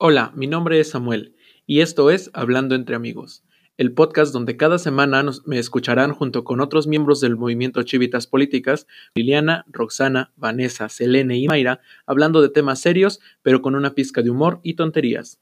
[0.00, 1.34] Hola, mi nombre es Samuel
[1.66, 3.44] y esto es Hablando entre amigos,
[3.78, 8.86] el podcast donde cada semana me escucharán junto con otros miembros del movimiento Chivitas Políticas,
[9.16, 14.30] Liliana, Roxana, Vanessa, Selene y Mayra, hablando de temas serios, pero con una pizca de
[14.30, 15.40] humor y tonterías.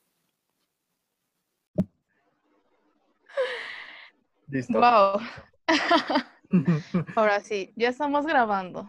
[4.48, 4.72] Listo.
[4.72, 5.20] Wow.
[7.14, 8.88] Ahora sí, ya estamos grabando.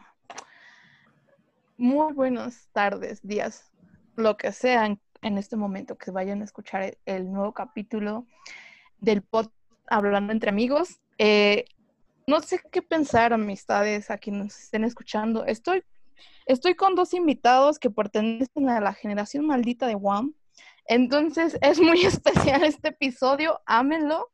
[1.76, 3.70] Muy buenas tardes, días,
[4.16, 8.26] lo que sean en este momento que vayan a escuchar el, nuevo capítulo
[9.00, 9.48] del pod
[9.90, 11.00] Hablando entre amigos.
[11.18, 11.66] Eh,
[12.28, 15.46] no sé qué pensar, amistades, a quienes nos estén escuchando.
[15.46, 15.84] Estoy,
[16.46, 20.34] estoy con dos invitados que pertenecen a la generación maldita de WAM.
[20.88, 24.30] Entonces es muy especial este episodio, ámenlo.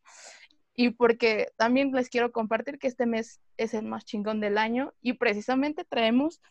[0.75, 4.91] Y porque también les quiero compartir que este mes es el más chingón del año
[5.01, 6.41] y precisamente traemos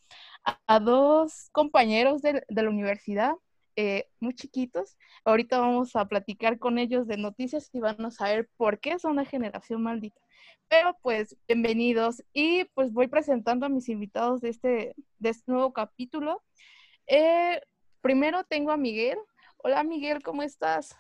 [0.45, 3.35] a, dos compañeros de la universidad
[3.77, 4.97] eh, muy chiquitos.
[5.25, 9.13] Ahorita vamos a platicar con ellos de noticias y van a saber por qué son
[9.13, 10.21] una generación maldita.
[10.69, 12.23] Pero pues, bienvenidos.
[12.33, 16.43] Y pues voy presentando a mis invitados de este, de este nuevo capítulo.
[17.07, 17.61] Eh,
[18.01, 19.19] primero tengo a Miguel.
[19.59, 20.97] Hola Miguel, ¿cómo estás?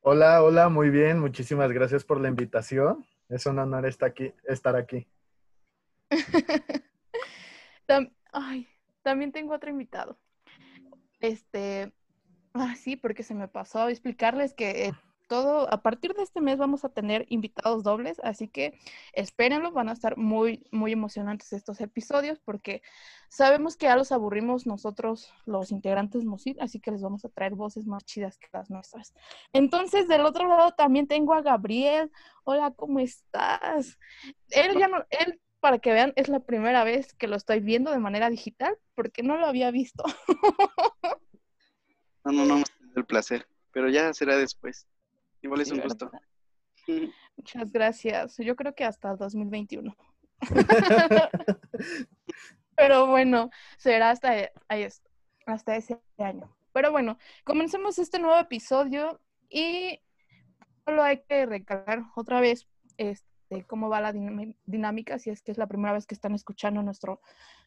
[0.00, 1.18] Hola, hola, muy bien.
[1.18, 3.04] Muchísimas gracias por la invitación.
[3.28, 4.32] Es un honor estar aquí.
[4.44, 5.08] Estar aquí.
[8.32, 8.68] Ay,
[9.02, 10.18] también tengo otro invitado.
[11.24, 11.90] Este,
[12.52, 14.92] ah, sí, porque se me pasó explicarles que eh,
[15.26, 18.78] todo, a partir de este mes vamos a tener invitados dobles, así que
[19.14, 22.82] espérenlo, van a estar muy, muy emocionantes estos episodios porque
[23.30, 27.54] sabemos que ya los aburrimos nosotros, los integrantes MOSIT, así que les vamos a traer
[27.54, 29.14] voces más chidas que las nuestras.
[29.54, 32.12] Entonces, del otro lado también tengo a Gabriel.
[32.44, 33.98] Hola, ¿cómo estás?
[34.50, 37.90] Él ya no, él para que vean, es la primera vez que lo estoy viendo
[37.90, 40.04] de manera digital, porque no lo había visto.
[42.22, 42.62] no, no, no,
[42.94, 44.86] el placer, pero ya será después.
[45.40, 46.10] Igual es un gusto.
[47.38, 48.36] Muchas gracias.
[48.36, 49.96] Yo creo que hasta 2021.
[52.76, 53.48] pero bueno,
[53.78, 54.34] será hasta,
[55.46, 56.54] hasta ese año.
[56.74, 59.98] Pero bueno, comencemos este nuevo episodio y
[60.84, 64.12] solo hay que recalcar otra vez este cómo va la
[64.66, 67.20] dinámica, si es que es la primera vez que están escuchando nuestro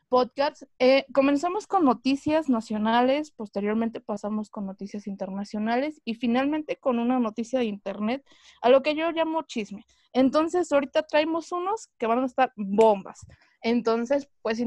[0.10, 0.64] podcast.
[0.80, 7.60] Eh, comenzamos con noticias nacionales, posteriormente pasamos con noticias internacionales y finalmente con una noticia
[7.60, 8.26] de internet,
[8.62, 9.86] a lo que yo llamo chisme.
[10.14, 13.26] Entonces, ahorita traemos unos que van a estar bombas.
[13.62, 14.60] Entonces, pues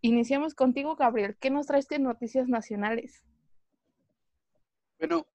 [0.00, 1.36] iniciamos contigo, Gabriel.
[1.40, 3.24] ¿Qué nos traes de noticias nacionales?
[4.98, 5.26] Bueno,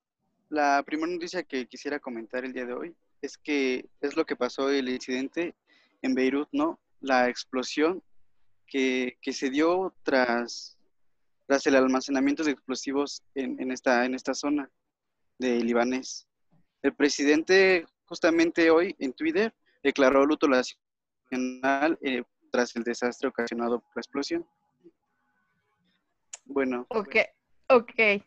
[0.50, 4.36] la primera noticia que quisiera comentar el día de hoy es que es lo que
[4.36, 5.56] pasó el incidente
[6.02, 6.80] en Beirut, ¿no?
[7.00, 8.04] La explosión
[8.68, 10.78] que, se dio tras,
[11.48, 14.70] tras el almacenamiento de explosivos en, esta, en esta zona
[15.40, 16.28] de libanés.
[16.82, 19.54] El presidente justamente hoy en Twitter
[19.84, 24.48] declaró luto nacional eh, tras el desastre ocasionado por la explosión.
[26.46, 26.86] Bueno.
[26.90, 27.16] Ok,
[27.70, 28.24] ok.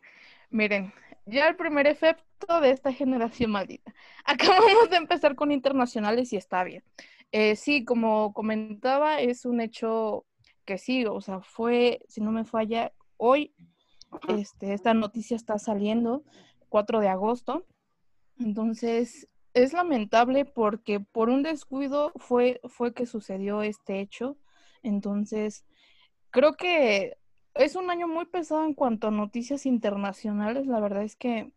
[0.50, 0.92] Miren,
[1.30, 3.94] ya el primer efecto de esta generación maldita.
[4.24, 6.82] Acabamos de empezar con internacionales y está bien.
[7.32, 10.26] Eh, sí, como comentaba, es un hecho
[10.64, 13.54] que sí, o sea, fue, si no me falla, hoy
[14.28, 16.24] este, esta noticia está saliendo,
[16.68, 17.66] 4 de agosto.
[18.38, 24.38] Entonces, es lamentable porque por un descuido fue, fue que sucedió este hecho.
[24.82, 25.64] Entonces,
[26.30, 27.18] creo que
[27.54, 30.66] es un año muy pesado en cuanto a noticias internacionales.
[30.66, 31.52] La verdad es que,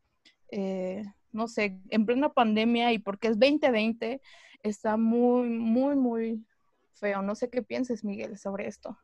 [0.49, 4.21] eh, no sé, en plena pandemia y porque es 2020,
[4.63, 6.45] está muy, muy, muy
[6.93, 7.21] feo.
[7.21, 8.97] No sé qué pienses, Miguel, sobre esto.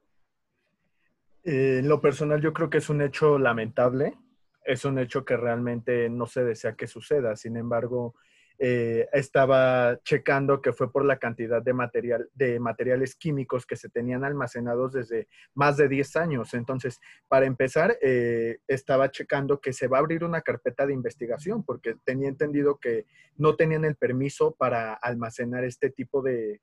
[1.44, 4.18] Eh, en lo personal, yo creo que es un hecho lamentable.
[4.66, 7.36] Es un hecho que realmente no se desea que suceda.
[7.36, 8.16] Sin embargo,
[8.62, 13.88] eh, estaba checando que fue por la cantidad de, material, de materiales químicos que se
[13.88, 16.54] tenían almacenados desde más de 10 años.
[16.54, 21.64] Entonces, para empezar, eh, estaba checando que se va a abrir una carpeta de investigación
[21.64, 23.06] porque tenía entendido que
[23.38, 26.60] no tenían el permiso para almacenar este tipo de,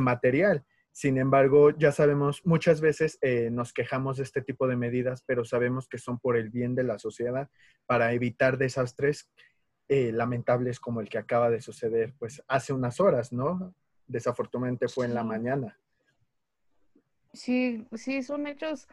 [0.00, 0.64] material.
[0.90, 5.46] Sin embargo, ya sabemos, muchas veces eh, nos quejamos de este tipo de medidas, pero
[5.46, 7.48] sabemos que son por el bien de la sociedad,
[7.86, 9.30] para evitar desastres
[9.88, 13.74] eh, lamentables como el que acaba de suceder pues hace unas horas, ¿no?
[14.06, 15.78] Desafortunadamente fue en la mañana.
[17.32, 18.86] Sí, sí, son hechos,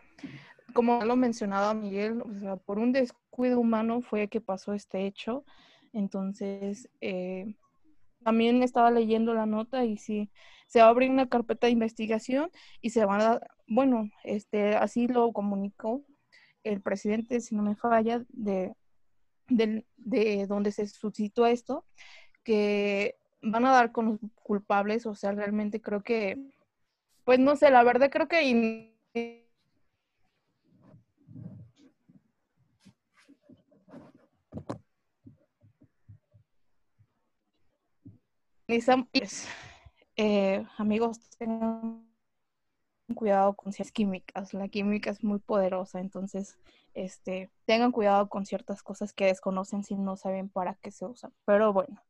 [0.73, 5.43] como lo mencionaba Miguel, o sea, por un descuido humano fue que pasó este hecho.
[5.91, 7.55] Entonces, eh,
[8.23, 10.29] también estaba leyendo la nota y sí,
[10.67, 12.51] se va a abrir una carpeta de investigación
[12.81, 16.03] y se van a, bueno, este, así lo comunicó
[16.63, 18.75] el presidente, si no me falla, de,
[19.49, 21.85] de donde se suscitó esto,
[22.43, 26.37] que van a dar con los culpables, o sea, realmente creo que,
[27.23, 28.95] pues no sé, la verdad creo que...
[40.15, 42.08] Eh, amigos, tengan
[43.15, 44.53] cuidado con ciertas químicas.
[44.53, 46.57] La química es muy poderosa, entonces
[46.93, 51.31] este, tengan cuidado con ciertas cosas que desconocen si no saben para qué se usan.
[51.45, 52.01] Pero bueno,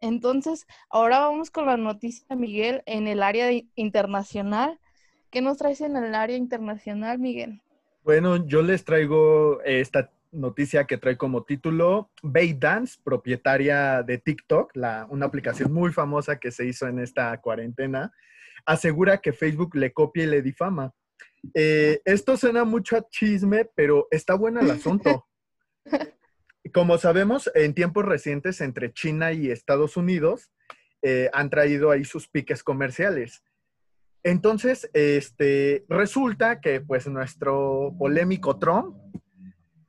[0.00, 4.78] entonces ahora vamos con la noticia, Miguel, en el área internacional.
[5.30, 7.60] ¿Qué nos traes en el área internacional, Miguel?
[8.02, 15.06] Bueno, yo les traigo esta noticia que trae como título Dance, propietaria de TikTok, la,
[15.10, 18.12] una aplicación muy famosa que se hizo en esta cuarentena,
[18.66, 20.92] asegura que Facebook le copia y le difama.
[21.54, 25.26] Eh, esto suena mucho a chisme, pero está bueno el asunto.
[26.74, 30.50] Como sabemos, en tiempos recientes entre China y Estados Unidos
[31.02, 33.42] eh, han traído ahí sus piques comerciales.
[34.22, 38.94] Entonces, este, resulta que pues nuestro polémico Trump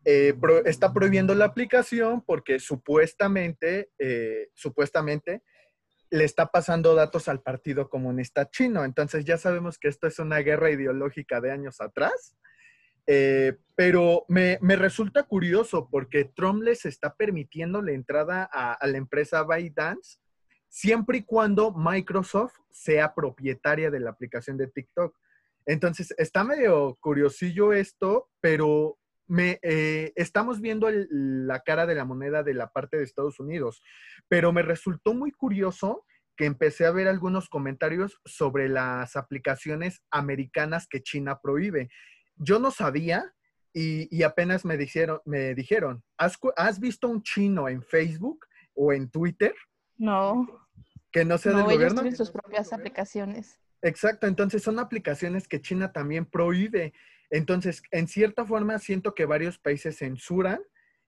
[0.06, 0.34] eh,
[0.66, 3.90] está prohibiendo la aplicación porque supuestamente,
[4.54, 5.44] supuestamente
[6.12, 8.84] le está pasando datos al Partido Comunista Chino.
[8.84, 12.36] Entonces ya sabemos que esto es una guerra ideológica de años atrás.
[13.08, 19.44] Eh, pero me, resulta curioso porque Trump les está permitiendo la entrada a, la empresa
[19.44, 20.20] ByteDance
[20.68, 25.16] siempre y cuando Microsoft sea propietaria de la aplicación de TikTok.
[25.66, 28.98] Entonces, está medio curiosillo esto, pero
[29.32, 33.82] me, eh, estamos viendo la cara de la moneda de la parte de Estados Unidos,
[34.28, 36.06] pero me resultó muy curioso
[36.36, 41.90] que empecé a ver algunos comentarios sobre las aplicaciones americanas que China prohíbe.
[42.36, 43.34] Yo no sabía
[43.74, 49.10] y, apenas me dijeron, me dijeron ¿has, ¿has, visto un chino en Facebook o en
[49.10, 49.56] Twitter?
[49.98, 50.46] No.
[51.10, 52.02] Que no sea no, del ellos gobierno.
[52.02, 53.62] Tienen sus propias aplicaciones.
[53.82, 56.92] Exacto, entonces son aplicaciones que China también prohíbe.
[57.32, 60.62] Entonces, en cierta forma, siento que varios países censuran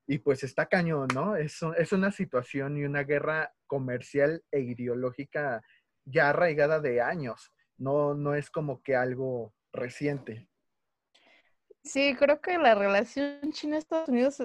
[0.08, 1.36] y pues está cañón, ¿no?
[1.36, 5.62] Es, es una situación y una guerra comercial e ideológica
[6.06, 7.52] ya arraigada de años.
[7.78, 10.48] No, no es como que algo reciente.
[11.84, 14.44] Sí, creo que la relación China-Estados Unidos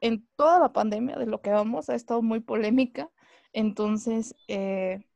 [0.00, 3.10] en toda la pandemia de lo que vamos ha estado muy polémica.
[3.52, 5.06] Entonces, eh,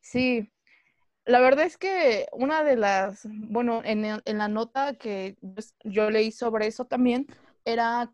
[0.00, 0.52] sí,
[1.28, 5.36] la verdad es que una de las, bueno, en, la nota que
[5.84, 7.26] yo leí sobre eso también,
[7.66, 8.10] era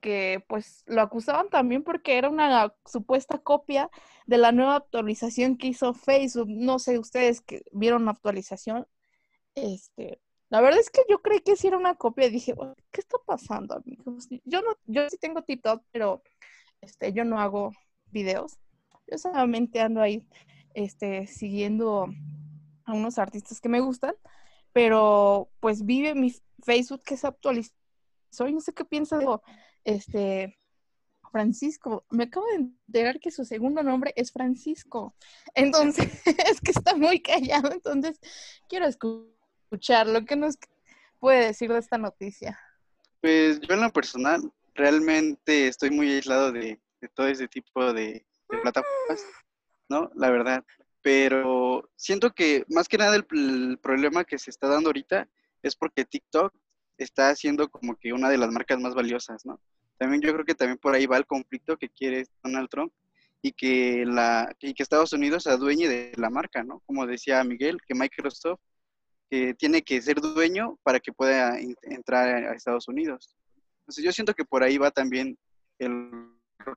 [0.00, 3.90] que pues lo acusaban también porque era una supuesta copia
[4.26, 6.46] de la nueva actualización que hizo Facebook.
[6.48, 8.86] No sé, ustedes que vieron la actualización.
[9.56, 12.54] Este, la verdad es que yo creí que sí era una copia dije,
[12.92, 14.28] ¿qué está pasando, amigos?
[14.44, 16.22] Yo no, yo sí tengo TikTok, pero
[16.80, 17.72] este, yo no hago
[18.12, 18.58] videos.
[19.10, 20.24] Yo solamente ando ahí
[20.74, 22.08] este, siguiendo
[22.84, 24.14] a unos artistas que me gustan,
[24.72, 27.72] pero pues vive mi Facebook que se actualizó
[28.46, 29.26] y no sé qué piensa de
[29.84, 30.58] este
[31.30, 32.04] Francisco.
[32.10, 35.14] Me acabo de enterar que su segundo nombre es Francisco.
[35.54, 36.06] Entonces,
[36.48, 38.20] es que está muy callado, entonces
[38.68, 40.56] quiero escuchar lo que nos
[41.18, 42.58] puede decir de esta noticia.
[43.20, 46.80] Pues yo en lo personal realmente estoy muy aislado de,
[47.14, 49.24] todo ese tipo de, de plataformas,
[49.88, 50.10] ¿no?
[50.14, 50.64] La verdad
[51.04, 55.28] pero siento que más que nada el, problema que se está dando ahorita
[55.62, 56.50] es porque TikTok
[56.96, 59.60] está haciendo como que una de las marcas más valiosas, ¿no?
[59.98, 62.90] También yo creo que también por ahí va el conflicto que quiere Donald Trump
[63.42, 66.80] y que, la, y que Estados Unidos se adueñe de la marca, ¿no?
[66.86, 68.60] Como decía Miguel, que Microsoft
[69.28, 73.36] que tiene que ser dueño para que pueda entrar a Estados Unidos.
[73.80, 75.36] Entonces yo siento que por ahí va también
[75.78, 76.10] el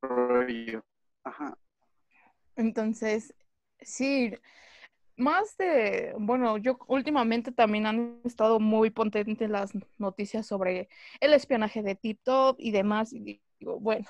[0.02, 0.84] rollo.
[1.24, 1.58] Ajá.
[2.58, 3.34] Entonces,
[3.82, 4.34] Sí,
[5.18, 11.82] más de, bueno, yo últimamente también han estado muy potentes las noticias sobre el espionaje
[11.82, 13.14] de TikTok y demás.
[13.14, 14.08] Y digo, bueno,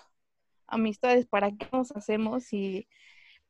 [0.68, 2.88] amistades, ¿para qué nos hacemos si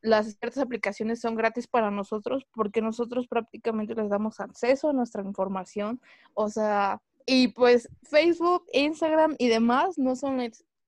[0.00, 2.46] las ciertas aplicaciones son gratis para nosotros?
[2.54, 6.00] Porque nosotros prácticamente les damos acceso a nuestra información.
[6.34, 10.40] O sea, y pues Facebook, Instagram y demás no son,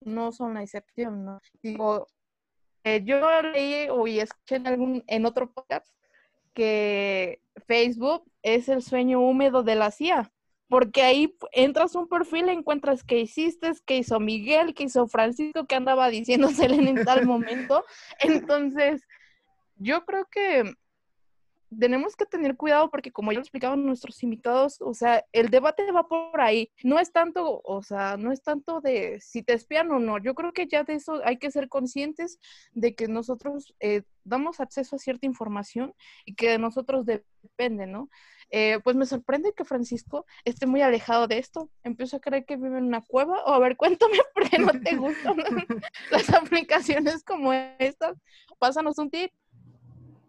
[0.03, 1.41] no son la excepción, ¿no?
[1.63, 2.07] Digo,
[2.85, 5.87] eh, yo leí o escuché en, algún, en otro podcast
[6.55, 10.33] que Facebook es el sueño húmedo de la CIA,
[10.69, 15.75] porque ahí entras un perfil, encuentras qué hiciste, qué hizo Miguel, qué hizo Francisco, que
[15.75, 17.85] andaba diciéndosele en tal momento.
[18.21, 19.03] Entonces,
[19.77, 20.75] yo creo que
[21.79, 25.91] tenemos que tener cuidado porque como ya lo explicaban nuestros invitados, o sea, el debate
[25.93, 26.71] va por ahí.
[26.83, 30.19] No es tanto, o sea, no es tanto de si te espían o no.
[30.19, 32.39] Yo creo que ya de eso hay que ser conscientes
[32.73, 38.11] de que nosotros eh, damos acceso a cierta información y que de nosotros depende, ¿no?
[38.51, 41.71] Eh, pues me sorprende que Francisco esté muy alejado de esto.
[41.85, 43.45] Empiezo a creer que vive en una cueva.
[43.45, 44.19] O a ver, cuéntame
[44.51, 45.37] qué no te gustan
[46.11, 48.19] las aplicaciones como estas.
[48.59, 49.31] Pásanos un tip.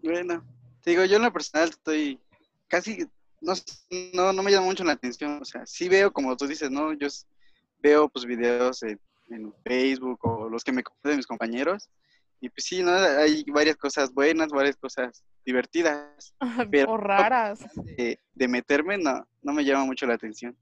[0.03, 0.43] Bueno,
[0.81, 2.19] te digo, yo en lo personal estoy
[2.67, 3.07] casi,
[3.39, 3.53] no,
[4.13, 5.39] no, no me llama mucho la atención.
[5.41, 6.93] O sea, sí veo, como tú dices, ¿no?
[6.93, 7.07] Yo
[7.79, 11.89] veo pues videos en, en Facebook o los que me comparten mis compañeros.
[12.39, 12.91] Y pues sí, ¿no?
[12.91, 16.33] Hay varias cosas buenas, varias cosas divertidas.
[16.71, 17.59] pero o raras.
[17.75, 20.57] De, de, meterme no, no me llama mucho la atención.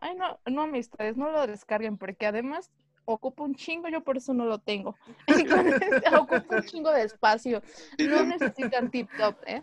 [0.00, 2.70] Ay, no, no, amistades, no lo descarguen, porque además
[3.12, 4.96] ocupa un chingo, yo por eso no lo tengo.
[5.26, 7.62] Entonces, ocupa un chingo de espacio.
[7.98, 9.62] No necesitan TikTok, ¿eh?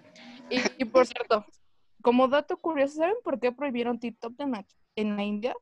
[0.49, 1.45] Y, por cierto,
[2.01, 5.55] como dato curioso, ¿saben por qué prohibieron TikTok en la, en la India?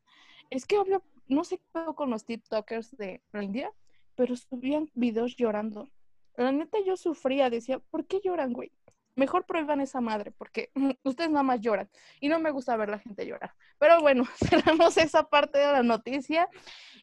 [0.50, 3.72] Es que obvio, no sé qué con los TikTokers de la India,
[4.16, 5.90] pero subían videos llorando.
[6.38, 8.72] La neta yo sufría, decía, ¿por qué lloran, güey?
[9.16, 10.72] Mejor prohíban esa madre, porque
[11.04, 11.90] ustedes nada más lloran.
[12.20, 13.54] Y no me gusta ver la gente llorar.
[13.80, 16.50] Pero bueno, cerramos esa parte de la noticia.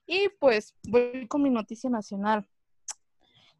[0.07, 2.47] Y pues voy con mi noticia nacional.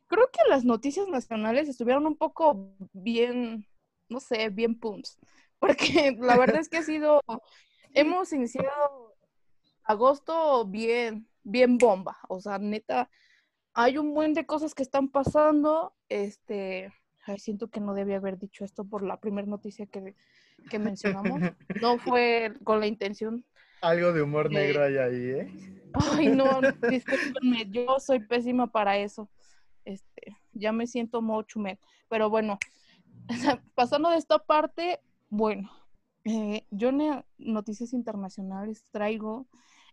[0.07, 3.67] Creo que las noticias nacionales estuvieron un poco bien,
[4.09, 5.19] no sé, bien punts.
[5.59, 7.23] Porque la verdad es que ha sido,
[7.95, 9.15] hemos iniciado
[9.85, 12.19] agosto bien, bien bomba.
[12.29, 13.09] O sea, neta,
[13.73, 15.95] hay un buen de cosas que están pasando.
[16.09, 16.93] Este,
[17.25, 20.15] ay, siento que no debía haber dicho esto por la primera noticia que,
[20.71, 21.41] que mencionamos.
[21.83, 23.45] No fue con la intención.
[23.81, 25.53] Algo de humor negro hay ahí, ¿eh?
[25.95, 26.61] Ay, no,
[26.91, 29.29] discúlpenme, yo soy pésima para eso.
[29.85, 31.81] Este, ya me siento mochumet.
[32.09, 32.59] Pero bueno,
[33.75, 35.71] pasando de esta parte, bueno,
[36.25, 39.49] eh, yo en Noticias Internacionales traigo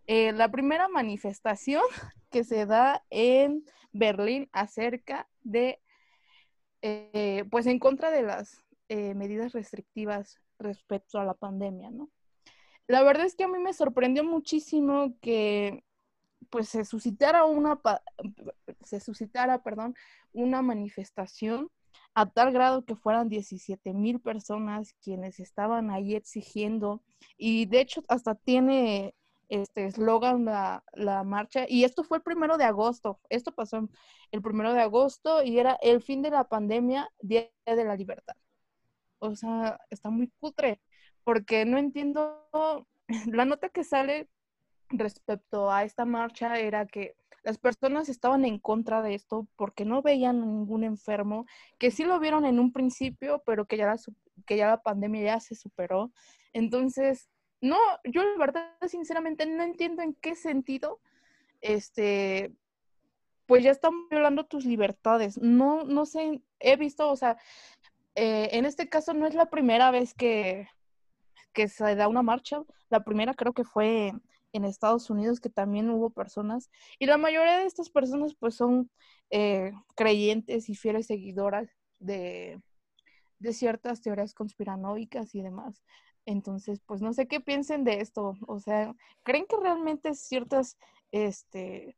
[0.05, 1.83] eh, la primera manifestación
[2.29, 5.79] que se da en Berlín acerca de,
[6.81, 12.09] eh, pues en contra de las eh, medidas restrictivas respecto a la pandemia, ¿no?
[12.87, 15.83] La verdad es que a mí me sorprendió muchísimo que
[16.49, 17.79] pues se suscitara una
[18.83, 19.93] se suscitara, perdón,
[20.33, 21.69] una manifestación
[22.15, 27.03] a tal grado que fueran 17 mil personas quienes estaban ahí exigiendo
[27.37, 29.13] y de hecho hasta tiene
[29.49, 31.65] este eslogan la, la, marcha.
[31.67, 33.19] Y esto fue el primero de agosto.
[33.29, 33.89] Esto pasó
[34.31, 38.35] el primero de agosto y era el fin de la pandemia, Día de la Libertad.
[39.19, 40.81] O sea, está muy cutre,
[41.23, 42.47] porque no entiendo.
[43.25, 44.29] La nota que sale
[44.89, 50.01] respecto a esta marcha era que las personas estaban en contra de esto porque no
[50.01, 51.45] veían a ningún enfermo,
[51.77, 53.97] que sí lo vieron en un principio, pero que ya la,
[54.45, 56.11] que ya la pandemia ya se superó.
[56.53, 57.29] Entonces,
[57.61, 60.99] no, yo la verdad, sinceramente, no entiendo en qué sentido,
[61.61, 62.53] este,
[63.45, 65.37] pues ya están violando tus libertades.
[65.37, 67.37] No, no sé, he visto, o sea,
[68.15, 70.67] eh, en este caso no es la primera vez que,
[71.53, 72.63] que se da una marcha.
[72.89, 74.13] La primera creo que fue
[74.53, 78.89] en Estados Unidos, que también hubo personas, y la mayoría de estas personas pues son
[79.29, 82.61] eh, creyentes y fieles seguidoras de,
[83.39, 85.83] de ciertas teorías conspiranoicas y demás.
[86.29, 88.37] Entonces, pues no sé qué piensen de esto.
[88.47, 90.77] O sea, ¿creen que realmente ciertas,
[91.11, 91.97] este,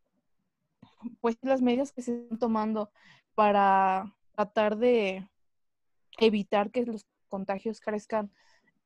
[1.19, 2.91] pues las medidas que se están tomando
[3.35, 5.27] para tratar de
[6.17, 8.31] evitar que los contagios crezcan,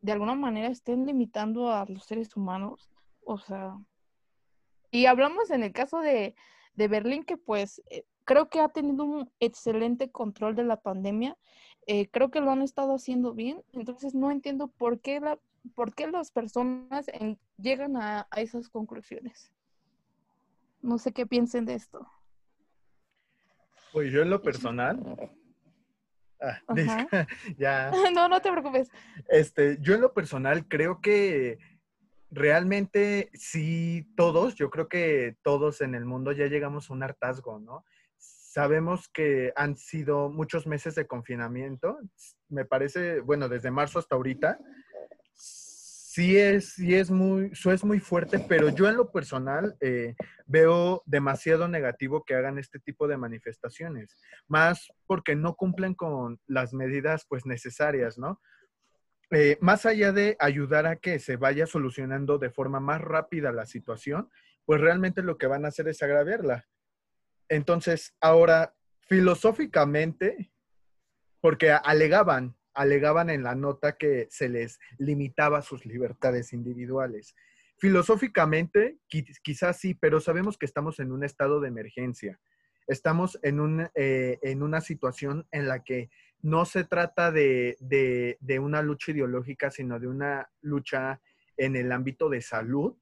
[0.02, 2.90] de alguna manera estén limitando a los seres humanos?
[3.24, 3.78] O sea,
[4.90, 6.36] y hablamos en el caso de,
[6.74, 11.38] de Berlín, que pues eh, creo que ha tenido un excelente control de la pandemia
[11.88, 15.40] eh, creo que lo han estado haciendo bien, entonces no entiendo por qué, la,
[15.76, 17.06] por qué las personas
[17.58, 19.52] llegan a, esas conclusiones.
[20.82, 22.08] No sé qué piensen de esto.
[23.92, 25.00] Pues yo en lo personal.
[26.42, 26.60] Ah,
[27.58, 27.92] ya.
[28.14, 28.92] no, no te preocupes.
[29.30, 31.58] Este, yo en lo personal creo que
[32.30, 37.60] realmente sí, todos, yo creo que todos en el mundo ya llegamos a un hartazgo,
[37.60, 37.86] ¿no?
[38.56, 42.00] Sabemos que han sido muchos meses de confinamiento.
[42.48, 44.58] Me parece, bueno, desde marzo hasta ahorita.
[45.34, 50.16] Sí es, sí es muy, eso es muy fuerte, pero yo en lo personal eh,
[50.46, 54.16] veo demasiado negativo que hagan este tipo de manifestaciones,
[54.48, 58.40] más porque no cumplen con las medidas pues necesarias, ¿no?
[59.32, 63.66] Eh, más allá de ayudar a que se vaya solucionando de forma más rápida la
[63.66, 64.30] situación,
[64.64, 66.66] pues realmente lo que van a hacer es agraviarla.
[67.50, 68.76] Entonces, ahora,
[69.08, 70.52] filosóficamente,
[71.42, 77.36] porque alegaban, alegaban en la nota que se les limitaba sus libertades individuales.
[77.78, 82.40] Filosóficamente, quizás sí, pero sabemos que estamos en un estado de emergencia.
[82.88, 86.10] Estamos en, un, eh, en una situación en la que
[86.42, 91.22] no se trata de, de, una lucha ideológica, sino de una lucha
[91.58, 92.96] en el ámbito de salud,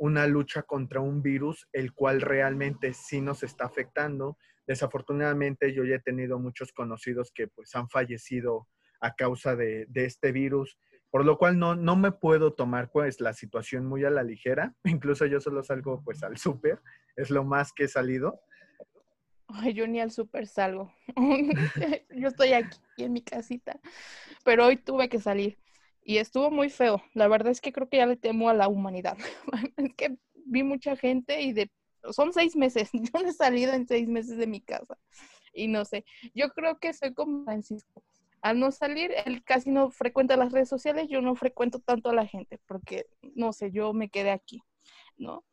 [0.00, 4.38] una lucha contra un virus, el cual realmente sí nos está afectando.
[4.66, 8.66] Desafortunadamente yo ya he tenido muchos conocidos que pues han fallecido
[9.02, 10.78] a causa de, de este virus,
[11.10, 14.74] por lo cual no, no me puedo tomar pues la situación muy a la ligera.
[14.84, 16.80] Incluso yo solo salgo pues al súper,
[17.14, 18.40] es lo más que he salido.
[19.48, 20.94] Ay, yo ni al súper salgo.
[22.16, 23.78] yo estoy aquí en mi casita,
[24.44, 25.58] pero hoy tuve que salir
[26.02, 27.02] y estuvo muy feo.
[27.14, 29.16] La verdad es que creo que ya le temo a la humanidad.
[29.76, 31.70] es que vi mucha gente y de
[32.12, 32.90] son seis meses.
[32.92, 34.98] Yo no he salido en seis meses de mi casa
[35.52, 36.04] y no sé.
[36.34, 38.02] Yo creo que soy como Francisco.
[38.42, 41.08] Al no salir, él casi no frecuenta las redes sociales.
[41.08, 43.70] Yo no frecuento tanto a la gente porque no sé.
[43.70, 44.62] Yo me quedé aquí,
[45.18, 45.44] ¿no?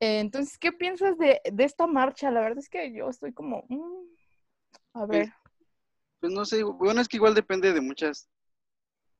[0.00, 2.30] Eh, entonces, ¿qué piensas de, esta marcha?
[2.30, 4.04] La verdad es que yo estoy como, mm,
[4.94, 5.26] a ver.
[5.26, 5.34] Pues,
[6.20, 8.30] pues, no sé, bueno, es que igual depende de muchas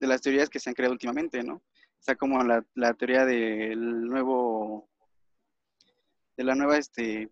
[0.00, 1.62] de las teorías que se han creado últimamente, ¿no?
[2.00, 4.88] Sea, como la, la teoría del nuevo,
[6.36, 7.30] de la nueva, este,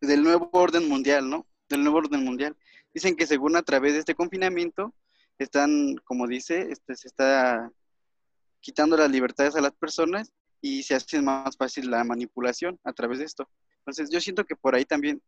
[0.00, 1.46] del nuevo orden mundial, ¿no?
[1.68, 2.56] Del nuevo orden mundial.
[2.92, 4.94] Dicen que según a través de este confinamiento,
[5.38, 7.70] están, como dice, este, se está
[8.60, 13.18] quitando las libertades a las personas y se hace más fácil la manipulación a través
[13.18, 13.48] de esto.
[13.78, 15.20] Entonces yo siento que por ahí también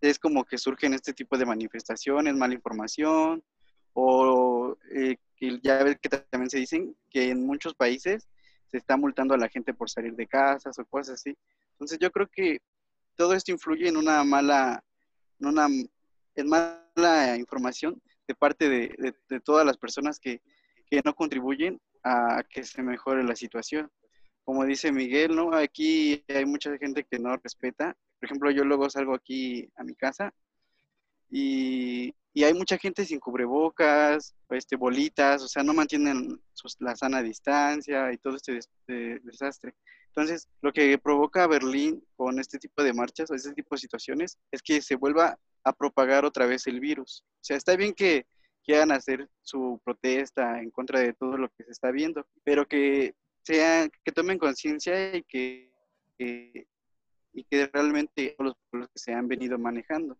[0.00, 3.42] es como que surgen este tipo de manifestaciones, mala información,
[3.98, 8.28] o eh, que ya ves que también se dicen que en muchos países
[8.66, 11.36] se está multando a la gente por salir de casas o cosas así.
[11.72, 12.60] Entonces yo creo que
[13.16, 14.84] todo esto influye en una mala,
[15.40, 15.66] en una
[16.34, 20.42] en mala información de parte de, de, todas las personas que,
[20.90, 23.90] que no contribuyen a que se mejore la situación
[24.46, 25.52] como dice Miguel, ¿no?
[25.54, 27.96] Aquí hay mucha gente que no respeta.
[28.20, 30.32] Por ejemplo, yo luego salgo aquí a mi casa
[31.28, 36.38] y, hay mucha gente sin cubrebocas, este, bolitas, o sea, no mantienen
[36.80, 38.60] la sana distancia y todo este,
[39.22, 39.74] desastre.
[40.08, 44.38] Entonces, lo que provoca Berlín con este tipo de marchas o este tipo de situaciones
[44.50, 47.24] es que se vuelva a propagar otra vez el virus.
[47.26, 48.26] O sea, está bien que
[48.64, 53.14] quieran hacer su protesta en contra de todo lo que se está viendo, pero que
[53.44, 55.72] sea, que tomen conciencia y que,
[56.18, 60.18] y que realmente los pueblos que se han venido manejando.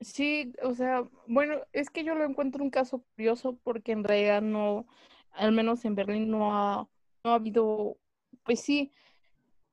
[0.00, 4.42] Sí, o sea, bueno, es que yo lo encuentro un caso curioso porque en realidad
[4.42, 4.86] no,
[5.32, 6.88] al menos en Berlín no ha,
[7.24, 7.96] no ha habido,
[8.44, 8.92] pues sí,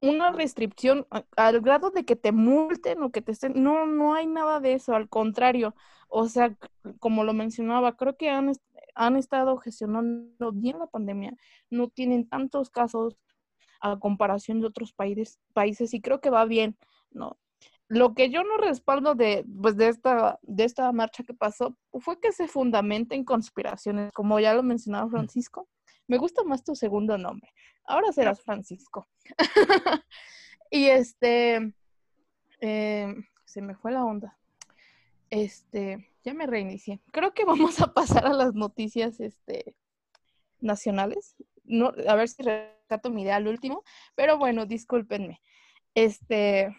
[0.02, 1.08] una restricción
[1.38, 4.74] al grado de que te multen o que te estén, no, no hay nada de
[4.74, 5.76] eso, al contrario,
[6.10, 6.58] o sea,
[7.00, 8.54] como lo mencionaba, creo que han,
[8.96, 11.36] han estado gestionando bien la pandemia,
[11.70, 13.18] no tienen tantos casos
[13.82, 16.78] a comparación de otros países, países y creo que va bien,
[17.12, 17.38] ¿no?
[17.94, 22.20] Lo que yo no respaldo de, pues de, esta, de esta marcha que pasó fue
[22.20, 25.70] que se fundamenta en conspiraciones, como ya lo mencionaba Francisco.
[26.08, 27.54] Me gusta más tu segundo nombre.
[27.86, 29.08] Ahora serás Francisco.
[30.72, 31.76] y este,
[32.62, 33.14] eh,
[33.46, 34.40] se me fue la onda.
[35.30, 37.00] Este, ya me reinicié.
[37.12, 39.76] Creo que vamos a pasar a las noticias este,
[40.60, 41.36] nacionales.
[41.64, 43.84] No, a ver si rescato mi idea al último,
[44.16, 45.42] pero bueno, discúlpenme.
[45.94, 46.76] Este,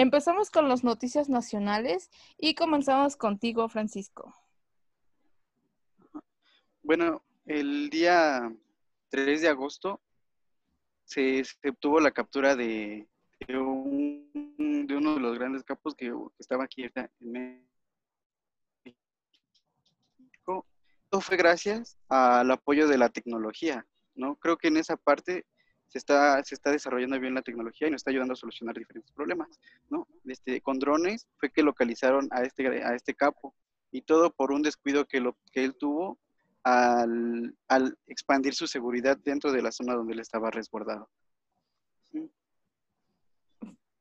[0.00, 4.34] empezamos con las noticias nacionales y comenzamos contigo, Francisco.
[6.82, 8.50] Bueno, el día
[9.10, 10.00] 3 de agosto
[11.04, 13.06] se, obtuvo la captura de,
[13.48, 16.84] uno de los grandes capos que, estaba aquí
[17.20, 17.68] en
[20.44, 23.84] Todo fue gracias al apoyo de la tecnología,
[24.14, 24.36] ¿no?
[24.36, 25.44] Creo que en esa parte
[25.90, 29.12] se está, se está desarrollando bien la tecnología y nos está ayudando a solucionar diferentes
[29.12, 29.48] problemas,
[29.88, 30.06] ¿no?
[30.24, 33.54] Este, con drones fue que localizaron a este, a este capo
[33.90, 36.18] y todo por un descuido que, lo, que él tuvo
[36.62, 41.10] al, al expandir su seguridad dentro de la zona donde él estaba resguardado.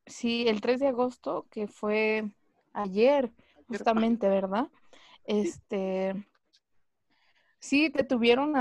[0.05, 2.29] Sí, el 3 de agosto, que fue
[2.73, 3.31] ayer,
[3.67, 4.67] justamente, ¿verdad?
[5.23, 6.15] Este,
[7.59, 8.53] Sí, detuvieron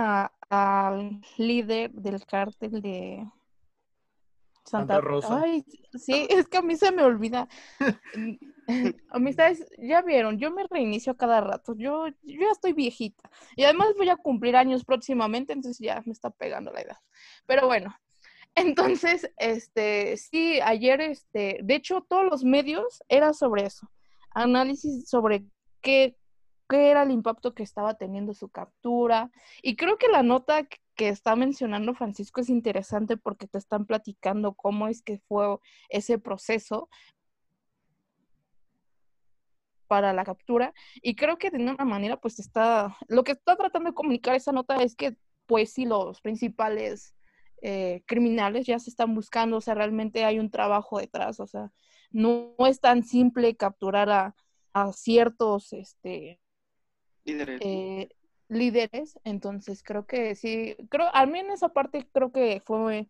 [0.50, 3.26] al líder del cártel de
[4.68, 5.40] Santa, Rosa.
[5.42, 7.48] Ay, sí, es que a mí se me olvida.
[9.10, 11.74] Amistades, ya vieron, yo me reinicio cada rato.
[11.76, 13.30] Yo, yo ya estoy viejita.
[13.56, 16.98] Y además voy a cumplir años próximamente, entonces ya me está pegando la edad.
[17.46, 17.96] Pero bueno,
[18.54, 23.90] entonces, este, sí, ayer, este, de hecho, todos los medios era sobre eso.
[24.30, 25.46] Análisis sobre
[25.80, 26.17] qué
[26.68, 29.30] qué era el impacto que estaba teniendo su captura.
[29.62, 34.54] Y creo que la nota que está mencionando Francisco es interesante porque te están platicando
[34.54, 36.88] cómo es que fue ese proceso
[39.86, 43.90] para la captura y creo que de una manera pues está lo que está tratando
[43.90, 47.14] de comunicar esa nota es que pues sí los principales
[47.62, 51.72] eh, criminales ya se están buscando o sea realmente hay un trabajo detrás o sea
[52.10, 54.34] no, es tan simple capturar a,
[54.72, 56.38] a ciertos este
[57.28, 58.08] líderes eh,
[58.48, 63.08] líderes entonces creo que sí creo al menos esa parte creo que fue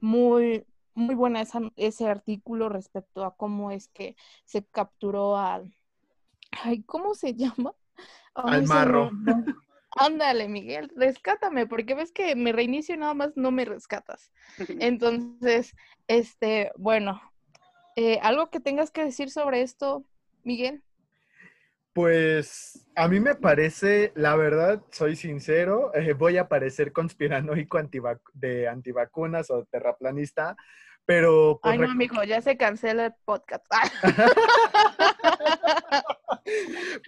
[0.00, 5.72] muy muy buena esa, ese artículo respecto a cómo es que se capturó al
[6.50, 7.74] Ay, ¿cómo se llama?
[8.34, 9.10] Al marro.
[9.98, 14.30] Ándale, Miguel, rescátame, porque ves que me reinicio y nada más no me rescatas.
[14.80, 15.74] Entonces,
[16.06, 17.20] este, bueno,
[17.96, 20.04] eh, ¿algo que tengas que decir sobre esto,
[20.44, 20.82] Miguel?
[21.92, 27.80] Pues a mí me parece, la verdad, soy sincero, eh, voy a parecer conspiranoico
[28.32, 30.56] de antivacunas o terraplanista,
[31.04, 31.58] pero...
[31.60, 33.66] Pues, Ay, no, amigo, ya se cancela el podcast.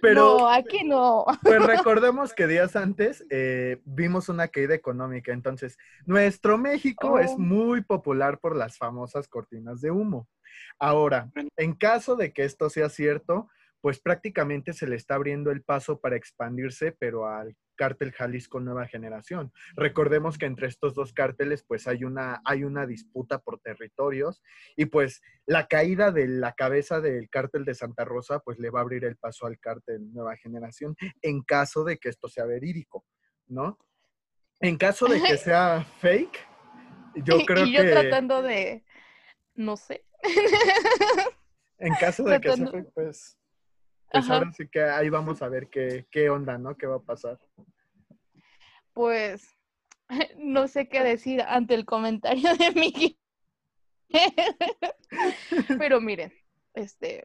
[0.01, 1.25] Pero, no, aquí no.
[1.41, 5.31] Pues recordemos que días antes eh, vimos una caída económica.
[5.31, 7.37] Entonces, nuestro México es oh.
[7.37, 10.27] muy popular por las famosas cortinas de humo.
[10.79, 13.49] Ahora, en caso de que esto sea cierto,
[13.83, 18.87] pues prácticamente se le está abriendo el paso para expandirse, pero al cártel Jalisco Nueva
[18.87, 19.51] Generación.
[19.75, 24.41] Recordemos que entre estos dos cárteles pues hay una, hay una disputa por territorios
[24.77, 28.79] y pues la caída de la cabeza del cártel de Santa Rosa pues le va
[28.79, 33.03] a abrir el paso al cártel Nueva Generación en caso de que esto sea verídico,
[33.47, 33.77] ¿no?
[34.61, 36.39] En caso de que sea fake,
[37.15, 38.85] yo creo y yo tratando de,
[39.55, 40.05] no sé.
[41.79, 43.37] En caso de que sea fake, pues
[44.13, 46.77] pues ahora sí que ahí vamos a ver qué, qué onda, ¿no?
[46.77, 47.39] ¿Qué va a pasar?
[48.93, 49.57] Pues
[50.37, 53.19] no sé qué decir ante el comentario de Miki.
[55.79, 56.31] Pero miren,
[56.75, 57.23] este,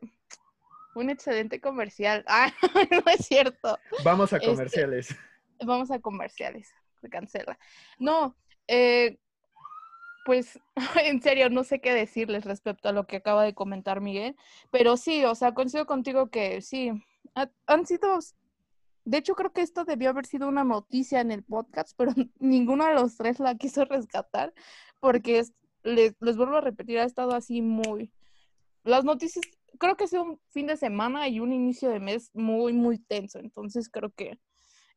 [0.95, 2.25] un excelente comercial.
[2.27, 2.51] Ah,
[2.91, 3.79] no es cierto.
[4.03, 5.15] Vamos a este, comerciales.
[5.63, 6.73] vamos a comerciales.
[7.03, 7.59] Se cancela.
[7.99, 8.35] No,
[8.67, 9.19] eh,
[10.29, 10.61] pues
[11.03, 14.37] en serio no sé qué decirles respecto a lo que acaba de comentar Miguel,
[14.71, 16.91] pero sí, o sea, coincido contigo que sí,
[17.65, 18.19] han sido,
[19.07, 22.85] de hecho creo que esto debió haber sido una noticia en el podcast, pero ninguno
[22.85, 24.53] de los tres la quiso rescatar,
[25.01, 25.45] porque
[25.83, 28.13] les, les vuelvo a repetir, ha estado así muy,
[28.85, 29.47] las noticias,
[29.79, 32.99] creo que ha sido un fin de semana y un inicio de mes muy, muy
[32.99, 34.39] tenso, entonces creo que,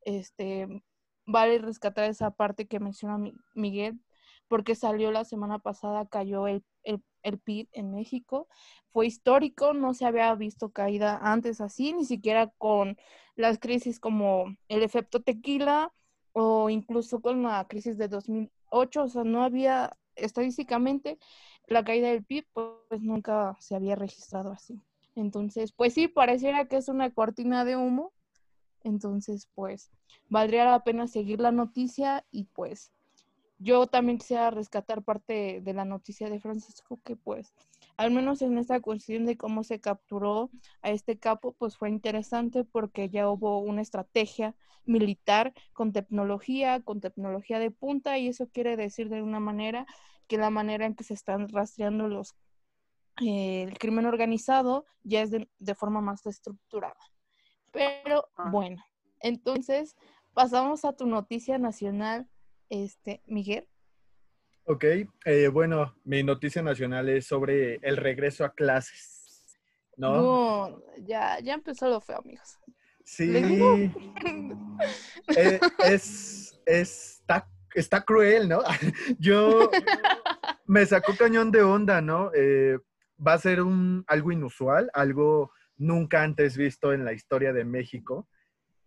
[0.02, 0.84] este,
[1.26, 3.18] vale rescatar esa parte que menciona
[3.56, 4.02] Miguel,
[4.52, 8.50] porque salió la semana pasada, cayó el, el, PIB en México.
[8.92, 12.98] Fue histórico, no se había visto caída antes así, ni siquiera con
[13.38, 15.94] las crisis como el efecto tequila
[16.34, 21.18] o incluso con la crisis de 2008, o sea, no había estadísticamente
[21.66, 24.82] la caída del PIB, pues nunca se había registrado así.
[25.16, 28.12] Entonces, pues sí, pareciera que es una cortina de humo.
[28.84, 29.92] Entonces, pues,
[30.28, 32.92] valdría la pena seguir la noticia y pues
[33.62, 37.54] yo también quisiera rescatar parte de la noticia de Francisco, que pues
[37.96, 40.50] al menos en esta cuestión de cómo se capturó
[40.82, 47.02] a este capo, pues fue interesante porque ya hubo una estrategia militar con tecnología, con
[47.02, 49.86] tecnología de punta, y eso quiere decir de una manera
[50.26, 52.36] que la manera en que se están rastreando los
[53.22, 56.98] eh, el crimen organizado ya es de, de forma más estructurada.
[57.72, 58.50] Pero ah.
[58.50, 58.84] bueno,
[59.20, 59.96] entonces
[60.34, 62.28] pasamos a tu noticia nacional
[62.72, 63.68] este, Miguel.
[64.64, 64.86] Ok,
[65.26, 69.20] eh, bueno, mi noticia nacional es sobre el regreso a clases.
[69.98, 70.82] ¿No?
[71.04, 72.58] ya, ya empezó lo feo, amigos.
[73.04, 73.36] Sí.
[75.36, 78.64] Eh, es, está, está cruel, ¿no?
[79.20, 79.70] Yo
[80.66, 82.32] me sacó cañón de onda, ¿no?
[82.34, 82.80] Eh,
[83.26, 88.30] va a ser un, algo inusual, algo nunca antes visto en la historia de México,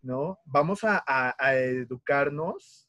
[0.00, 0.38] ¿no?
[0.46, 1.04] Vamos a,
[1.54, 2.88] educarnos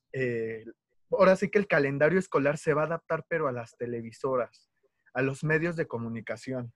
[1.11, 4.69] ahora sí que el calendario escolar se va a adaptar, pero a las televisoras,
[5.13, 6.73] a los medios de comunicación.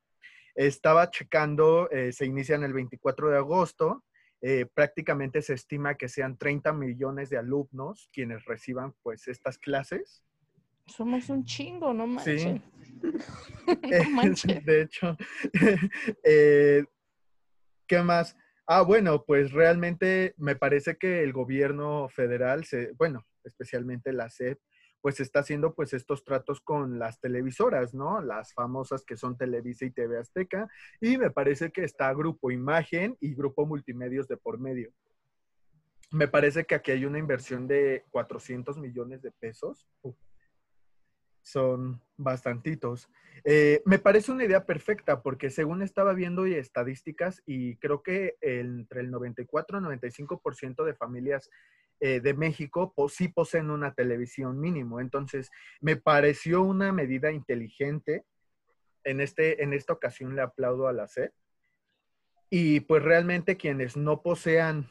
[0.56, 4.04] Estaba checando, eh, se inician el 24 de agosto,
[4.42, 10.24] eh, prácticamente se estima que sean 30 millones de alumnos quienes reciban pues estas clases.
[10.86, 12.62] Somos un chingo, no manches.
[13.70, 13.76] Sí.
[13.84, 15.16] Eh, de hecho,
[17.88, 18.36] ¿qué más?
[18.66, 24.58] Ah, bueno, pues realmente me parece que el gobierno federal, se, bueno, especialmente la SED,
[25.02, 28.22] pues está haciendo pues estos tratos con las televisoras, ¿no?
[28.22, 30.70] Las famosas que son Televisa y TV Azteca.
[31.00, 34.92] Y me parece que está Grupo Imagen y Grupo Multimedios de por medio.
[36.12, 39.88] me parece que aquí hay una inversión de 400 millones de pesos.
[41.42, 43.10] Son bastantitos.
[43.44, 48.36] Eh, me parece una idea perfecta porque según estaba viendo y estadísticas y creo que
[48.42, 51.50] entre el 94 y 95% de familias
[52.02, 55.00] eh, de México sí poseen una televisión mínimo.
[55.00, 58.26] Entonces, me pareció una medida inteligente.
[59.04, 61.32] En, este, en esta ocasión le aplaudo a la SED.
[62.50, 64.90] Y pues realmente quienes no posean,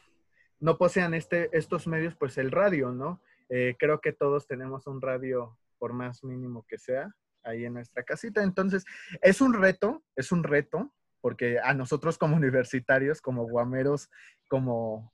[0.60, 3.20] no posean este, estos medios, pues el radio, ¿no?
[3.48, 8.02] Eh, creo que todos tenemos un radio, por más mínimo que sea, ahí en nuestra
[8.02, 8.42] casita.
[8.42, 8.84] Entonces,
[9.22, 14.10] es un reto, es un reto, porque a nosotros como universitarios, como guameros,
[14.48, 15.12] como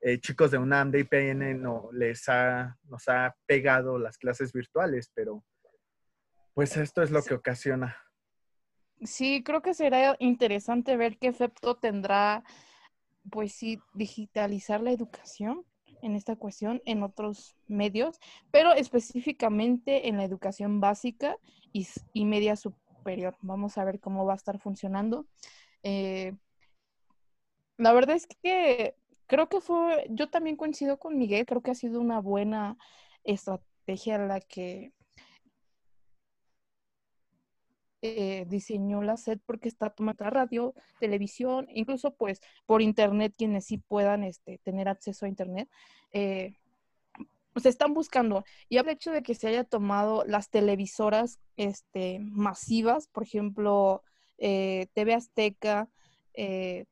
[0.00, 5.10] eh, chicos de UNAM, de IPN, no, les ha, nos ha pegado las clases virtuales,
[5.14, 5.44] pero
[6.54, 7.96] pues esto es lo que ocasiona.
[9.02, 12.44] Sí, creo que será interesante ver qué efecto tendrá,
[13.30, 15.64] pues sí, digitalizar la educación
[16.04, 21.36] en esta cuestión en otros medios, pero específicamente en la educación básica
[21.72, 23.36] y, media superior.
[23.40, 25.26] Vamos a ver cómo va a estar funcionando.
[25.82, 26.34] Eh,
[27.76, 28.94] la verdad es que
[29.26, 32.78] creo que fue, yo también coincido con Miguel, creo que ha sido una buena
[33.24, 34.92] estrategia la que
[38.06, 43.78] eh, diseñó la SED porque está tomando radio, televisión, incluso pues por internet quienes sí
[43.78, 45.70] puedan este, tener acceso a internet,
[46.12, 46.52] eh,
[47.56, 48.44] se están buscando.
[48.68, 54.02] Y el hecho de que se haya tomado las televisoras este, masivas, por ejemplo,
[54.36, 55.88] eh, TV Azteca,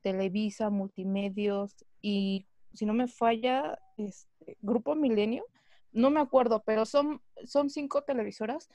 [0.01, 5.45] Televisa, Multimedios y si no me falla, este, Grupo Milenio,
[5.91, 8.67] no me acuerdo, pero son, son cinco televisoras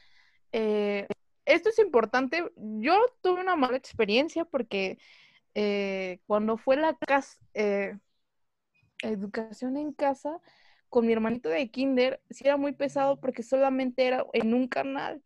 [1.49, 2.45] esto es importante.
[2.57, 4.99] Yo tuve una mala experiencia porque
[5.55, 6.97] eh, cuando fue la
[7.55, 7.97] eh,
[9.03, 10.41] educación en casa,
[10.89, 15.23] con mi hermanito de kinder, sí era muy pesado porque solamente era en un canal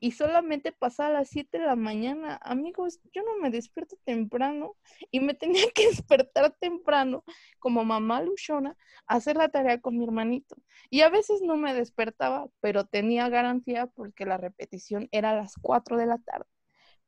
[0.00, 2.40] y solamente pasaba a las 7 de la mañana.
[2.42, 4.76] Amigos, yo no me despierto temprano
[5.10, 5.34] y me
[5.64, 7.22] tenía que despertar temprano
[7.58, 10.56] como mamá luchona a hacer la tarea con mi hermanito.
[10.88, 15.54] Y a veces no me despertaba, pero tenía garantía porque la repetición era a las
[15.60, 16.46] 4 de la tarde.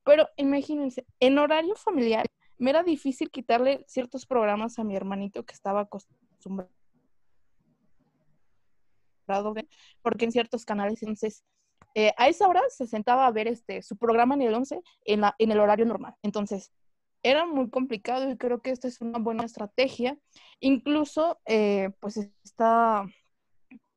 [0.04, 2.26] Pero imagínense, en horario familiar
[2.58, 6.70] me era difícil quitarle ciertos programas a mi hermanito que estaba acostumbrado
[10.02, 11.44] porque en ciertos canales entonces
[11.94, 15.20] eh, a esa hora se sentaba a ver este, su programa en el 11 en,
[15.20, 16.14] la, en el horario normal.
[16.22, 16.72] Entonces,
[17.22, 20.18] era muy complicado y creo que esta es una buena estrategia.
[20.60, 23.06] Incluso, eh, pues está,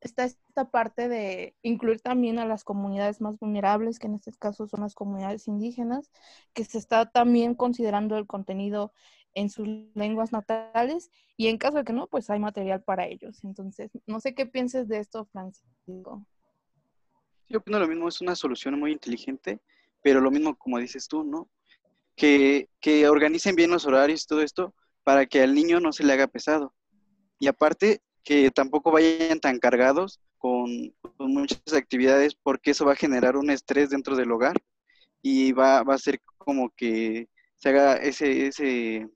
[0.00, 4.66] está esta parte de incluir también a las comunidades más vulnerables, que en este caso
[4.66, 6.10] son las comunidades indígenas,
[6.54, 8.92] que se está también considerando el contenido
[9.34, 13.44] en sus lenguas natales y en caso de que no, pues hay material para ellos.
[13.44, 16.24] Entonces, no sé qué pienses de esto, Francisco.
[17.48, 19.60] Yo opino lo mismo, es una solución muy inteligente,
[20.02, 21.48] pero lo mismo como dices tú, ¿no?
[22.16, 26.04] Que, que organicen bien los horarios y todo esto para que al niño no se
[26.04, 26.74] le haga pesado.
[27.38, 33.36] Y aparte, que tampoco vayan tan cargados con, muchas actividades porque eso va a generar
[33.36, 34.56] un estrés dentro del hogar
[35.22, 39.08] y va, va a ser como que se haga ese, ese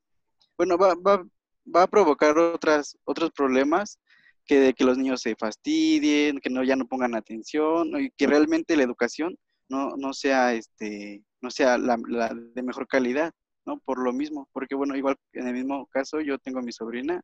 [0.57, 1.25] bueno, va, va,
[1.67, 3.99] va a provocar otras, otros problemas
[4.51, 8.77] que que los niños se fastidien, que no ya no pongan atención y que realmente
[8.77, 13.33] la educación no, no sea este no sea la, de mejor calidad,
[13.65, 13.79] ¿no?
[13.79, 17.23] Por lo mismo, porque bueno, igual en el mismo caso yo tengo a mi sobrina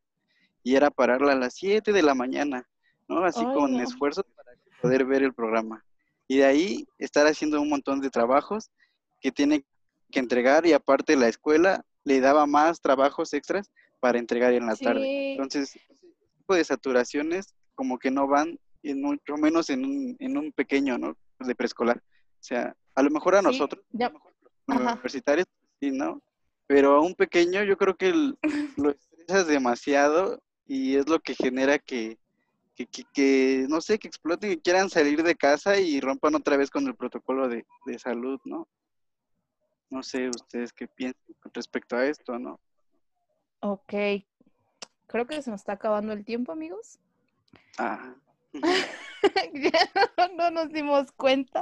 [0.62, 2.64] y era pararla a las 7 de la mañana,
[3.08, 3.24] ¿no?
[3.24, 5.84] Así con esfuerzo para poder ver el programa.
[6.28, 8.70] Y de ahí estar haciendo un montón de trabajos
[9.20, 9.64] que tiene
[10.12, 14.76] que entregar y aparte la escuela le daba más trabajos extras para entregar en la
[14.76, 15.32] tarde.
[15.32, 15.76] Entonces,
[16.54, 21.16] de saturaciones como que no van, en mucho menos en un, en un pequeño, ¿no?
[21.38, 21.98] De preescolar.
[21.98, 23.85] O sea, a lo mejor a nosotros,
[24.66, 25.46] universitarios,
[25.80, 26.22] sí, ¿no?
[26.66, 28.12] Pero a un pequeño yo creo que
[28.76, 32.18] lo estresas demasiado y es lo que genera que,
[32.74, 36.70] que, que, no sé, que exploten y quieran salir de casa y rompan otra vez
[36.70, 38.66] con el protocolo de, de salud, ¿no?
[39.90, 42.59] No sé ustedes qué piensan respecto a esto, ¿no?
[43.61, 43.92] Ok,
[45.07, 46.99] creo que se nos está acabando el tiempo, amigos.
[47.79, 48.14] Ah.
[50.37, 51.61] no nos dimos cuenta.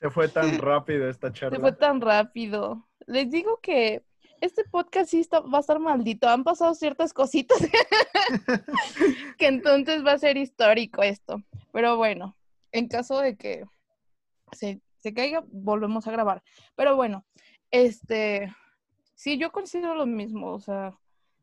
[0.00, 1.56] Se fue tan rápido esta charla.
[1.56, 2.88] Se fue tan rápido.
[3.06, 4.04] Les digo que
[4.40, 6.28] este podcast sí va a estar maldito.
[6.28, 7.58] Han pasado ciertas cositas
[9.38, 11.40] que entonces va a ser histórico esto.
[11.72, 12.36] Pero bueno,
[12.72, 13.64] en caso de que
[14.50, 16.42] se, se caiga, volvemos a grabar.
[16.74, 17.24] Pero bueno,
[17.70, 18.52] este,
[19.14, 20.52] sí, yo considero lo mismo.
[20.52, 20.98] O sea,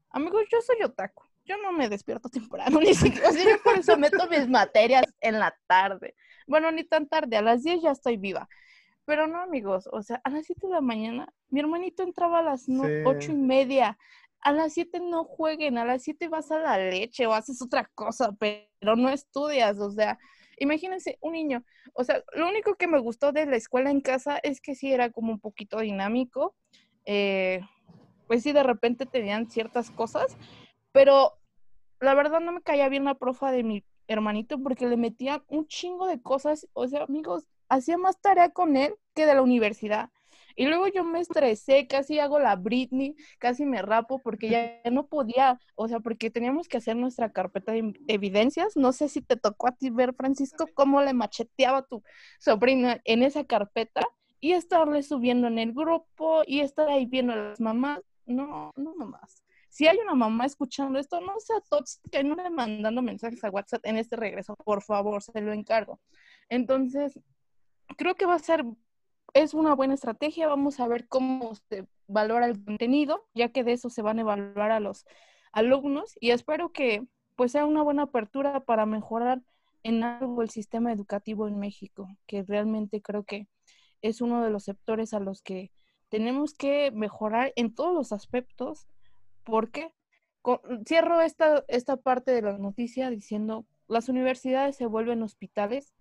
[0.10, 3.78] amigos, yo soy otaku yo no me despierto temprano, ni siquiera, o sea, yo por
[3.78, 6.16] eso meto mis materias en la tarde.
[6.48, 8.48] Bueno, ni tan tarde, a las 10 ya estoy viva.
[9.06, 12.44] Pero no, amigos, o sea, a las 7 de la mañana, mi hermanito entraba a
[12.44, 12.74] las Sí.
[13.06, 13.98] 8 y media.
[14.42, 17.90] A las 7 no jueguen, a las 7 vas a la leche o haces otra
[17.96, 20.18] cosa, pero no estudias, o sea,
[20.60, 24.40] imagínense un niño, o sea, lo único que me gustó de la escuela en casa
[24.44, 26.56] es que sí era como un poquito dinámico,
[27.06, 27.62] eh,
[28.28, 30.38] pues sí, de repente tenían ciertas cosas,
[30.92, 31.39] pero
[32.00, 35.68] la verdad no me caía bien la profa de mi hermanito porque le metían un
[35.68, 40.10] chingo de cosas, o sea, amigos, hacía más tarea con él que de la universidad.
[40.56, 45.08] Y luego yo me estresé, casi hago la Britney, casi me rapo porque ya no
[45.08, 48.76] podía, o sea, porque teníamos que hacer nuestra carpeta de evidencias.
[48.76, 52.04] No sé si te tocó a ti ver, Francisco, cómo le macheteaba tu
[52.40, 54.02] sobrina en esa carpeta
[54.42, 58.02] y estarle subiendo en el grupo y estar ahí viendo a las mamás.
[58.26, 59.39] No, no mamás.
[59.80, 63.50] Si hay una mamá escuchando esto, no sea tóxica y no le mandando mensajes a
[63.50, 66.02] WhatsApp en este regreso, por favor, se lo encargo.
[66.50, 67.18] Entonces,
[67.96, 68.66] creo que va a ser,
[69.34, 70.50] es una buena estrategia.
[70.50, 74.24] Vamos a ver cómo se valora el contenido, ya que de eso se van a
[74.24, 75.06] evaluar a los
[75.54, 79.42] alumnos y espero que pues sea una buena apertura para mejorar
[79.84, 83.48] en algo el sistema educativo en México, que realmente creo que
[84.02, 85.72] es uno de los sectores a los que
[86.10, 88.86] tenemos que mejorar en todos los aspectos,
[89.50, 89.94] porque
[90.42, 95.94] con- cierro esta, esta parte de la noticia diciendo, las universidades se vuelven hospitales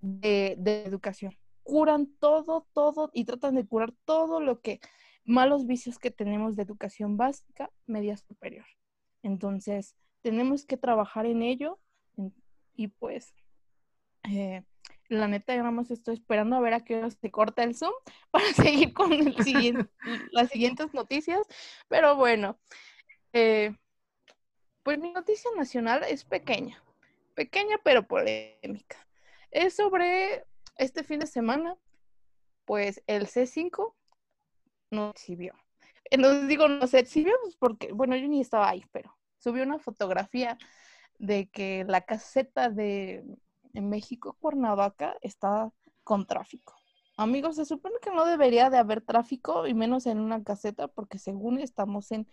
[0.00, 1.36] de, de educación.
[1.62, 4.80] Curan todo, todo y tratan de curar todo lo que
[5.24, 8.66] malos vicios que tenemos de educación básica, media superior.
[9.22, 11.78] Entonces, tenemos que trabajar en ello
[12.74, 13.34] y pues,
[14.30, 14.64] eh,
[15.08, 17.74] la neta, yo nada más estoy esperando a ver a qué hora se corta el
[17.76, 17.92] Zoom
[18.30, 19.90] para seguir con el siguiente-
[20.32, 21.40] las siguientes noticias.
[21.88, 22.58] Pero bueno,
[23.32, 23.74] eh,
[24.82, 26.82] pues mi noticia nacional es pequeña,
[27.34, 29.06] pequeña pero polémica.
[29.50, 30.44] Es sobre
[30.76, 31.76] este fin de semana,
[32.64, 33.94] pues el C5
[34.90, 35.54] no exhibió.
[36.18, 39.78] No digo no se exhibió pues, porque, bueno, yo ni estaba ahí, pero subió una
[39.78, 40.58] fotografía
[41.18, 43.24] de que la caseta de
[43.72, 45.72] México, Cuernavaca, está
[46.04, 46.74] con tráfico.
[47.16, 51.18] Amigos, se supone que no debería de haber tráfico y menos en una caseta porque
[51.18, 52.26] según estamos en,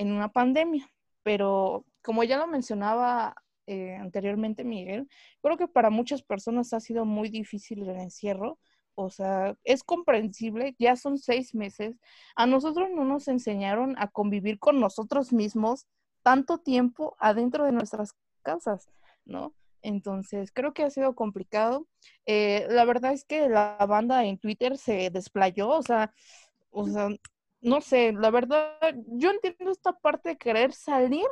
[0.00, 0.90] en una pandemia.
[1.22, 3.34] Pero como ya lo mencionaba
[3.66, 5.08] eh, anteriormente Miguel,
[5.42, 8.58] creo que para muchas personas ha sido muy difícil el encierro.
[8.94, 11.96] O sea, es comprensible, ya son seis meses.
[12.34, 15.86] A nosotros no nos enseñaron a convivir con nosotros mismos
[16.22, 18.90] tanto tiempo adentro de nuestras casas,
[19.24, 19.54] ¿no?
[19.82, 21.86] Entonces, creo que ha sido complicado.
[22.26, 26.12] Eh, la verdad es que la banda en Twitter se desplayó, o sea,
[26.70, 27.08] o sea,
[27.60, 28.72] no sé, la verdad,
[29.08, 31.26] yo entiendo esta parte de querer salir,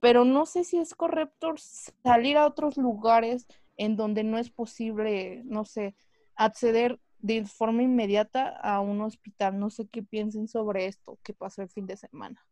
[0.00, 5.42] pero no sé si es correcto salir a otros lugares en donde no es posible,
[5.44, 5.94] no sé,
[6.34, 9.58] acceder de forma inmediata a un hospital.
[9.58, 12.44] No sé qué piensen sobre esto que pasó el fin de semana.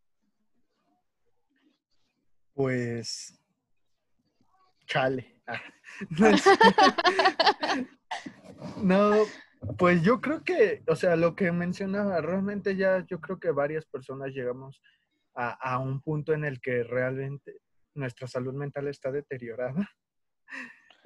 [2.55, 3.39] Pues.
[4.87, 5.41] Chale.
[8.83, 9.25] No,
[9.79, 13.87] pues yo creo que, o sea, lo que mencionaba, realmente ya yo creo que varias
[13.87, 14.83] personas llegamos
[15.35, 17.61] a, a un punto en el que realmente
[17.95, 19.91] nuestra salud mental está deteriorada.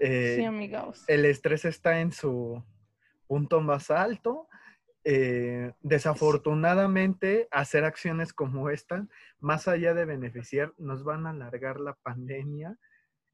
[0.03, 1.05] Eh, Sí, amigos.
[1.09, 2.65] el estrés está en su
[3.27, 4.49] punto más alto.
[5.05, 9.07] Eh, desafortunadamente, hacer acciones como esta,
[9.41, 12.79] más allá de beneficiar, nos van a alargar la pandemia.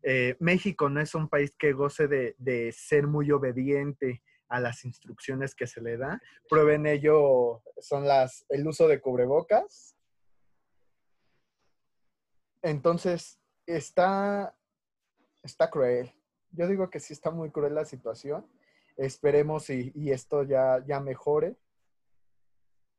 [0.03, 4.85] Eh, México no es un país que goce de, de ser muy obediente a las
[4.85, 6.21] instrucciones que se le da.
[6.49, 9.97] Prueben ello, son las, el uso de cubrebocas.
[12.63, 14.57] Entonces, está,
[15.43, 16.13] está cruel.
[16.51, 18.47] Yo digo que sí está muy cruel la situación.
[18.97, 21.57] Esperemos y, y esto ya, ya mejore.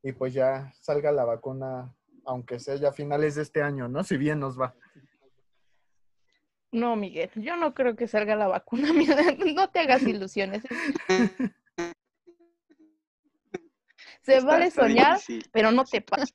[0.02, 4.04] Y pues ya salga la vacuna, aunque sea ya a finales de este año, ¿no?
[4.04, 4.74] Si bien nos va.
[6.70, 8.88] No, Miguel, yo no creo que salga la vacuna.
[9.56, 10.62] No te hagas ilusiones.
[14.22, 15.48] Se Está- vale soñar, difícil.
[15.52, 16.34] pero no te pasa.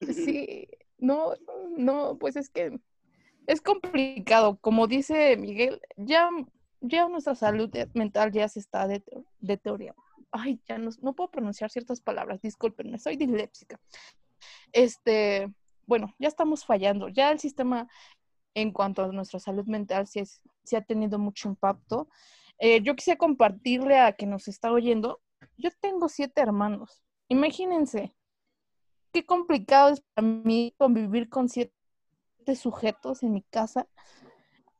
[0.00, 1.34] Sí, no,
[1.76, 2.78] no, pues es que
[3.46, 4.58] es complicado.
[4.60, 6.30] Como dice Miguel, ya,
[6.80, 10.02] ya nuestra salud mental ya se está dete- deteriorando.
[10.30, 13.80] Ay, ya no, no puedo pronunciar ciertas palabras, discúlpenme, soy disléxica.
[14.72, 15.52] Este,
[15.86, 17.08] bueno, ya estamos fallando.
[17.08, 17.88] Ya el sistema
[18.54, 22.08] en cuanto a nuestra salud mental sí, es, sí ha tenido mucho impacto.
[22.58, 25.20] Eh, yo quisiera compartirle a quien nos está oyendo,
[25.56, 27.02] yo tengo siete hermanos.
[27.28, 28.14] Imagínense,
[29.12, 31.72] qué complicado es para mí convivir con siete
[32.54, 33.88] sujetos en mi casa.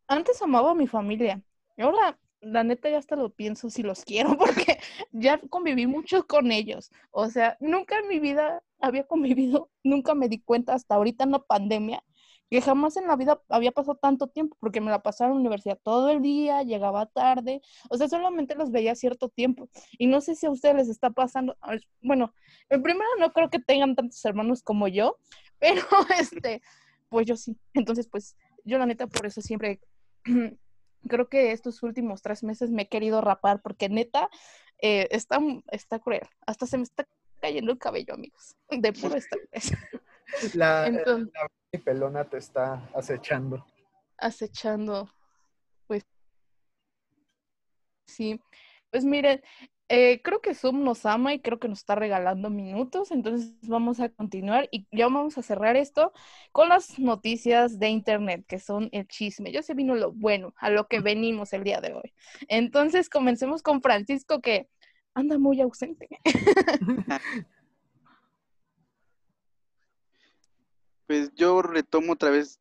[0.06, 1.42] Antes amaba a mi familia.
[1.76, 4.78] Y ahora, la neta, ya hasta lo pienso si los quiero, porque
[5.12, 6.90] ya conviví mucho con ellos.
[7.10, 11.32] O sea, nunca en mi vida había convivido, nunca me di cuenta hasta ahorita en
[11.32, 12.02] la pandemia
[12.50, 15.40] que jamás en la vida había pasado tanto tiempo, porque me la pasaba en la
[15.40, 19.68] universidad todo el día, llegaba tarde, o sea, solamente los veía cierto tiempo.
[19.98, 21.56] Y no sé si a ustedes les está pasando,
[22.02, 22.34] bueno,
[22.68, 25.16] en primero no creo que tengan tantos hermanos como yo,
[25.60, 25.82] pero
[26.18, 26.60] este,
[27.08, 27.56] pues yo sí.
[27.74, 29.80] Entonces, pues yo la neta por eso siempre
[31.08, 34.28] creo que estos últimos tres meses me he querido rapar, porque neta
[34.82, 35.38] eh, está,
[35.70, 36.22] está cruel.
[36.46, 37.06] Hasta se me está
[37.40, 39.72] cayendo el cabello, amigos, de puro estrés.
[40.54, 43.64] La, Entonces, la pelona te está acechando.
[44.18, 45.08] Acechando,
[45.86, 46.04] pues
[48.06, 48.40] sí.
[48.90, 49.40] Pues miren,
[49.88, 53.98] eh, creo que Zoom nos ama y creo que nos está regalando minutos, entonces vamos
[53.98, 56.12] a continuar y ya vamos a cerrar esto
[56.52, 59.50] con las noticias de Internet, que son el chisme.
[59.50, 62.14] Ya se vino lo bueno, a lo que venimos el día de hoy.
[62.48, 64.68] Entonces comencemos con Francisco, que
[65.14, 66.08] anda muy ausente.
[71.10, 72.60] Pues yo retomo otra vez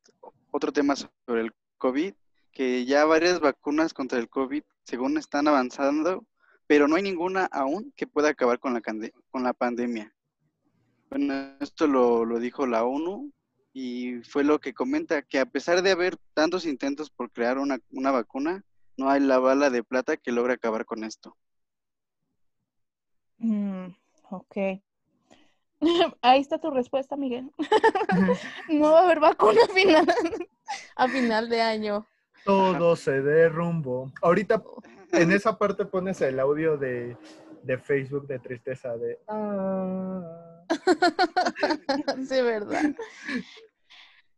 [0.50, 2.16] otro tema sobre el COVID,
[2.52, 6.26] que ya varias vacunas contra el COVID, según están avanzando,
[6.66, 8.82] pero no hay ninguna aún que pueda acabar con la,
[9.30, 10.16] con la pandemia.
[11.12, 13.32] Bueno, esto lo, lo dijo la ONU
[13.72, 17.78] y fue lo que comenta, que a pesar de haber tantos intentos por crear una,
[17.92, 18.66] una vacuna,
[18.98, 21.38] no hay la bala de plata que logre acabar con esto.
[23.38, 23.90] Mm,
[24.32, 24.82] ok.
[26.22, 27.52] Ahí está tu respuesta, Miguel.
[28.70, 30.08] no va a haber vacuna a final,
[30.96, 32.08] a final de año.
[32.46, 34.12] Todo se derrumbó.
[34.22, 34.64] Ahorita
[35.12, 37.18] en esa parte pones el audio de,
[37.84, 39.20] Facebook de tristeza de...
[39.28, 40.66] Ah".
[42.28, 42.96] sí, verdad.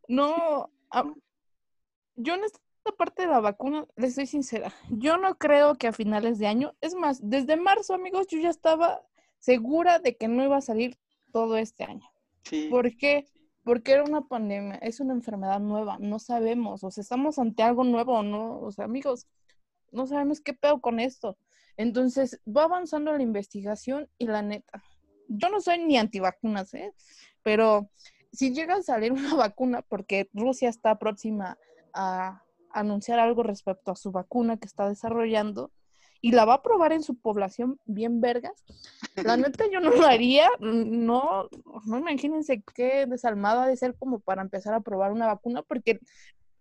[0.08, 0.70] No,
[2.16, 2.60] yo en esta
[2.98, 6.74] parte de la vacuna, les soy sincera, yo no creo que a finales de año,
[6.82, 9.02] es más, desde marzo, amigos, yo ya estaba
[9.40, 10.98] segura de que no iba a salir
[11.32, 12.08] todo este año.
[12.70, 13.26] ¿Por qué?
[13.64, 17.84] Porque era una pandemia, es una enfermedad nueva, no sabemos, o sea, estamos ante algo
[17.84, 19.28] nuevo o no, o sea, amigos,
[19.92, 21.38] no sabemos qué pedo con esto.
[21.78, 24.84] Entonces, va avanzando la investigación y la neta,
[25.28, 26.94] yo no soy ni antivacunas, ¿eh?
[27.44, 27.90] Pero
[28.32, 31.58] si llega a salir una vacuna, porque Rusia está próxima
[31.94, 35.72] a anunciar algo respecto a su vacuna que está desarrollando,
[36.22, 38.64] y la va a probar en su población bien vergas.
[39.16, 41.50] La neta yo no lo haría, no,
[41.86, 46.00] no imagínense qué desalmada de ser como para empezar a probar una vacuna, porque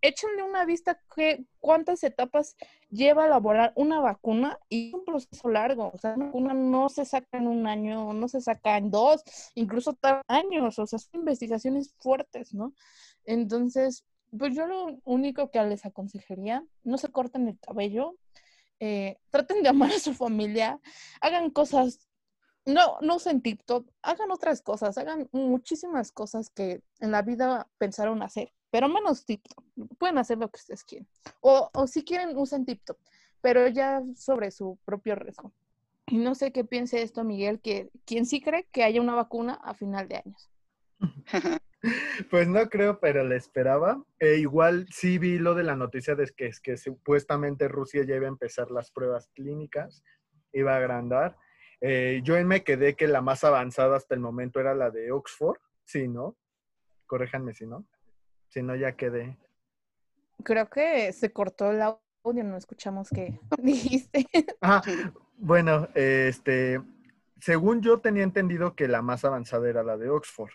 [0.03, 2.57] échenle una vista que cuántas etapas
[2.89, 5.91] lleva elaborar una vacuna y un proceso largo.
[5.95, 9.23] O sea, una vacuna no se saca en un año, no se saca en dos,
[9.55, 9.97] incluso
[10.27, 10.79] años.
[10.79, 12.73] O sea, son investigaciones fuertes, ¿no?
[13.25, 14.05] Entonces,
[14.37, 18.17] pues yo lo único que les aconsejaría, no se corten el cabello,
[18.81, 20.81] eh, traten de amar a su familia,
[21.20, 22.09] hagan cosas,
[22.64, 28.22] no, no usen TikTok, hagan otras cosas, hagan muchísimas cosas que en la vida pensaron
[28.22, 29.64] hacer, pero menos TikTok,
[29.99, 31.07] pueden hacer lo que ustedes quieren.
[31.41, 32.99] O, o si quieren, usen TikTok,
[33.41, 35.53] pero ya sobre su propio riesgo.
[36.07, 39.55] Y no sé qué piense esto, Miguel, que quien sí cree que haya una vacuna
[39.55, 40.51] a final de años.
[42.31, 44.03] Pues no creo, pero le esperaba.
[44.18, 48.16] E igual sí vi lo de la noticia de que, es que supuestamente Rusia ya
[48.16, 50.05] iba a empezar las pruebas clínicas,
[50.53, 51.37] iba a agrandar.
[51.81, 55.59] Eh, yo me quedé que la más avanzada hasta el momento era la de Oxford,
[55.85, 56.37] sí, ¿no?
[57.07, 57.87] Corréjanme si no.
[58.49, 59.39] Si no, ya quedé.
[60.45, 64.26] Creo que se cortó el audio, no escuchamos qué dijiste.
[64.61, 64.83] Ah,
[65.37, 66.83] bueno, este,
[67.41, 70.51] según yo tenía entendido que la más avanzada era la de Oxford.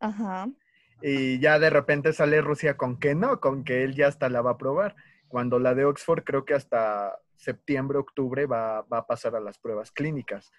[0.00, 0.48] Ajá.
[1.02, 4.40] Y ya de repente sale Rusia con que no, con que él ya hasta la
[4.40, 4.96] va a probar.
[5.28, 9.90] Cuando la de Oxford creo que hasta septiembre, octubre va, a pasar a las pruebas
[9.90, 10.52] clínicas.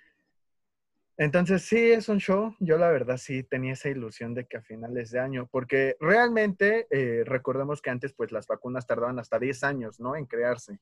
[1.18, 2.56] Entonces sí, es un show.
[2.60, 6.88] Yo la verdad sí tenía esa ilusión de que a finales de año, porque realmente
[6.90, 10.16] eh, recordemos que antes pues las vacunas tardaban hasta 10 años, ¿no?
[10.16, 10.80] En crearse.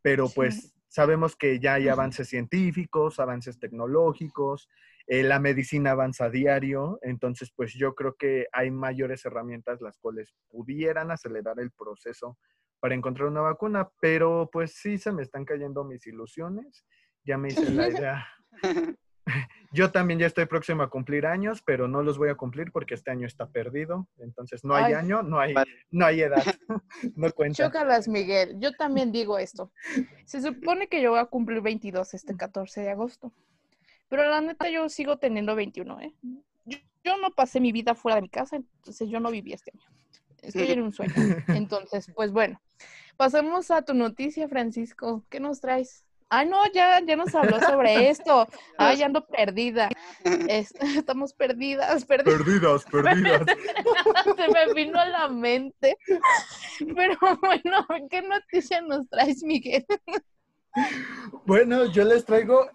[0.00, 4.68] Pero pues sabemos que ya hay avances científicos, avances tecnológicos,
[5.06, 9.98] eh, la medicina avanza a diario, entonces pues yo creo que hay mayores herramientas las
[9.98, 12.38] cuales pudieran acelerar el proceso
[12.80, 16.84] para encontrar una vacuna, pero pues sí se me están cayendo mis ilusiones,
[17.24, 18.26] ya me hice la idea.
[19.72, 22.94] Yo también ya estoy próximo a cumplir años, pero no los voy a cumplir porque
[22.94, 24.06] este año está perdido.
[24.18, 25.54] Entonces no hay año, no hay,
[25.90, 26.44] no hay edad.
[27.16, 27.64] no cuenta.
[27.64, 28.58] Chócalas, Miguel.
[28.60, 29.72] Yo también digo esto.
[30.26, 33.32] Se supone que yo voy a cumplir 22 este 14 de agosto.
[34.12, 36.12] Pero la neta yo sigo teniendo 21, ¿eh?
[37.02, 39.86] Yo, no pasé mi vida fuera de mi casa, entonces yo no viví este año.
[40.42, 41.14] Estoy en un sueño.
[41.48, 42.60] Entonces, pues bueno,
[43.16, 45.24] pasemos a tu noticia, Francisco.
[45.30, 46.04] ¿Qué nos traes?
[46.28, 48.46] Ah, no, ya, ya nos habló sobre esto.
[48.76, 49.88] Ay, ya ando perdida.
[50.46, 52.38] Es- estamos perdidas, perdidas.
[52.42, 53.46] Perdidas, perdidas.
[54.36, 55.96] Se me vino a la mente.
[56.94, 59.86] Pero bueno, ¿qué noticia nos traes, Miguel?
[61.46, 62.68] Bueno, yo les traigo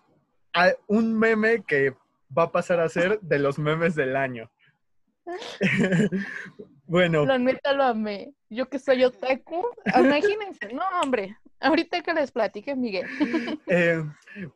[0.88, 1.96] un meme que
[2.36, 4.50] va a pasar a ser de los memes del año.
[6.86, 8.34] bueno, La neta lo amé.
[8.50, 9.66] Yo que soy otaku,
[9.98, 10.74] imagínense.
[10.74, 13.08] No, hombre, ahorita que les platique, Miguel.
[13.68, 14.04] eh,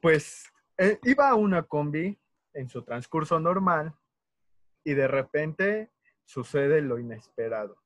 [0.02, 2.18] pues eh, iba a una combi
[2.54, 3.94] en su transcurso normal
[4.84, 5.92] y de repente
[6.26, 7.78] sucede lo inesperado.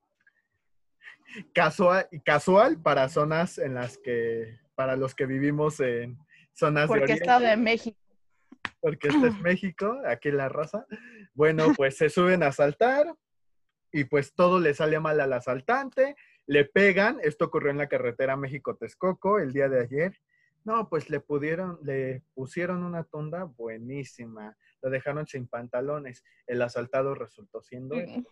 [1.53, 6.18] Casual, casual para zonas en las que, para los que vivimos en
[6.53, 7.24] zonas de Porque oriente.
[7.24, 7.97] estado de México.
[8.86, 10.86] Porque este es México, aquí la raza.
[11.33, 13.15] Bueno, pues se suben a asaltar
[13.91, 16.15] y pues todo le sale mal al asaltante,
[16.45, 20.21] le pegan, esto ocurrió en la carretera México-Texcoco el día de ayer.
[20.65, 27.15] No, pues le pudieron, le pusieron una tunda buenísima, lo dejaron sin pantalones, el asaltado
[27.15, 28.23] resultó siendo él.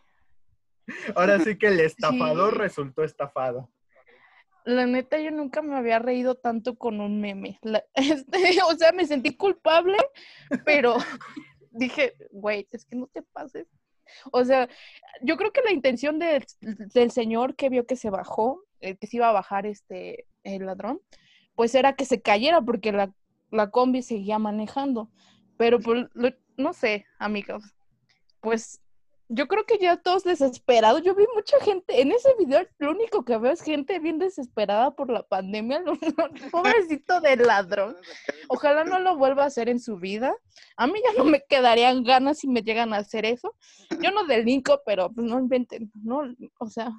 [1.16, 2.60] Ahora sí que el estafador Sí.
[2.60, 3.72] resultó estafado.
[4.66, 7.60] La neta, yo nunca me había reído tanto con un meme.
[7.96, 9.98] Este, o sea, me sentí culpable,
[10.66, 10.96] pero
[11.72, 13.68] dije, güey, es que no te pases.
[14.32, 14.70] O sea,
[15.22, 19.08] yo creo que la intención del, del señor que vio que se bajó, eh, que
[19.08, 21.02] se iba a bajar este el ladrón,
[21.56, 23.14] pues era que se cayera porque la,
[23.52, 25.10] la combi seguía manejando.
[25.58, 27.64] Pero pues, lo- no sé, amigos,
[28.42, 28.82] pues
[29.30, 31.02] yo creo que ya todos desesperados.
[31.04, 32.68] Yo vi mucha gente en ese video.
[32.78, 35.80] Lo único que veo es gente bien desesperada por la pandemia.
[35.86, 35.98] lo-
[36.52, 37.96] Pobrecito del ladrón.
[38.50, 40.36] Ojalá no lo vuelva a hacer en su vida.
[40.78, 43.56] A mí ya no me quedarían ganas si me llegan a hacer eso.
[44.02, 45.92] Yo no delinco, pero pues no inventen.
[46.04, 46.22] No,
[46.60, 46.92] o sea,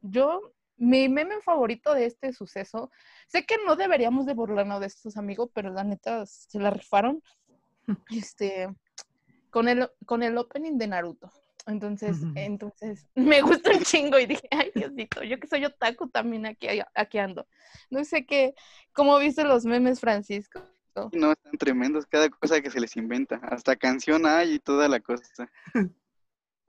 [0.00, 0.40] yo
[0.76, 2.90] mi meme favorito de este suceso.
[3.28, 7.22] Sé que no deberíamos de burlarnos de estos amigos, pero la neta se la rifaron.
[8.10, 8.68] Este
[9.50, 11.30] con el con el opening de Naruto.
[11.66, 16.46] Entonces, entonces me gusta un chingo y dije, ay Diosito, yo que soy otaku también
[16.46, 17.46] aquí, aquí ando.
[17.90, 18.54] No sé qué,
[18.92, 20.60] ¿cómo viste los memes, Francisco?
[21.12, 23.36] No, están tremendos, cada cosa que se les inventa.
[23.42, 25.50] Hasta canción hay y toda la cosa.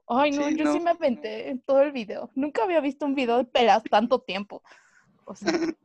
[0.06, 2.30] Ay, no, Sí, yo sí me aventé en todo el video.
[2.34, 4.62] Nunca había visto un video de pelas tanto tiempo.
[5.24, 5.52] O sea,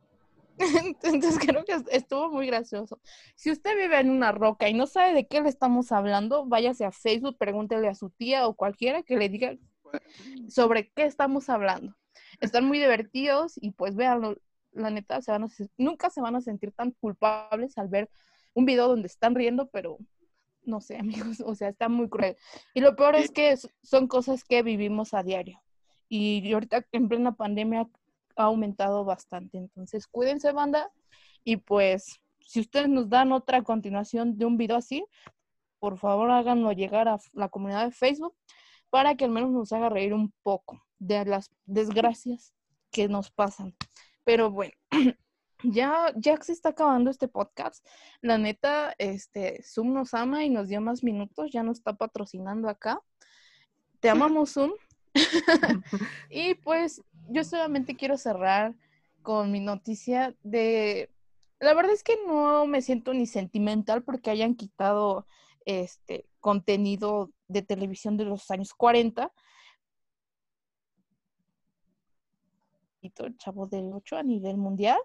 [1.02, 3.00] entonces creo que estuvo muy gracioso.
[3.36, 6.84] Si usted vive en una roca y no sabe de qué le estamos hablando, váyase
[6.84, 9.56] a Facebook, pregúntele a su tía o cualquiera que le diga
[10.48, 11.94] sobre qué estamos hablando.
[12.40, 14.36] Están muy divertidos y pues véanlo,
[14.72, 18.10] la neta, se van a se- nunca se van a sentir tan culpables al ver
[18.54, 19.98] un video donde están riendo, pero
[20.62, 20.96] no sé,
[21.36, 22.36] amigos, o sea, está muy cruel.
[22.74, 25.60] Y lo peor es que son cosas que vivimos a diario.
[26.08, 27.88] Y ahorita en plena pandemia
[28.36, 29.58] ha aumentado bastante.
[29.58, 30.90] Entonces, cuídense, banda.
[31.44, 35.04] Y pues, si ustedes nos dan otra continuación de un video así,
[35.78, 38.34] por favor háganlo llegar a la comunidad de Facebook
[38.90, 42.52] para que al menos nos haga reír un poco de las desgracias
[42.90, 43.74] que nos pasan.
[44.24, 44.74] Pero bueno,
[45.62, 47.84] ya, ya se está acabando este podcast.
[48.20, 52.68] La neta, este, Zoom nos ama y nos dio más minutos, ya nos está patrocinando
[52.68, 53.00] acá.
[54.00, 54.72] Te amamos, Zoom.
[56.30, 58.74] y pues yo solamente quiero cerrar
[59.22, 61.10] con mi noticia de...
[61.60, 65.26] La verdad es que no me siento ni sentimental porque hayan quitado
[65.66, 69.30] este contenido de televisión de los años 40.
[73.02, 74.98] El Chavo del 8 a nivel mundial.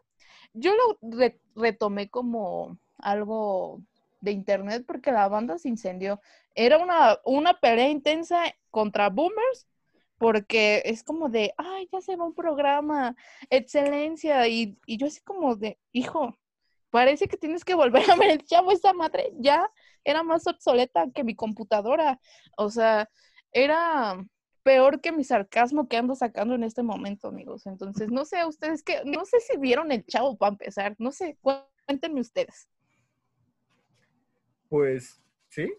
[0.53, 3.81] Yo lo re- retomé como algo
[4.21, 6.19] de internet porque la banda se incendió.
[6.55, 9.67] Era una, una pelea intensa contra boomers
[10.17, 13.15] porque es como de, ay, ya se va un programa,
[13.49, 16.37] excelencia, y, y yo así como de, hijo,
[16.89, 19.69] parece que tienes que volver a ver el chavo, esa madre ya
[20.03, 22.19] era más obsoleta que mi computadora,
[22.57, 23.09] o sea,
[23.51, 24.17] era
[24.63, 28.83] peor que mi sarcasmo que ando sacando en este momento, amigos, entonces, no sé, ustedes
[28.83, 31.37] que, no sé si vieron el chavo para empezar, no sé,
[31.85, 32.69] cuéntenme ustedes.
[34.69, 35.71] Pues, ¿sí?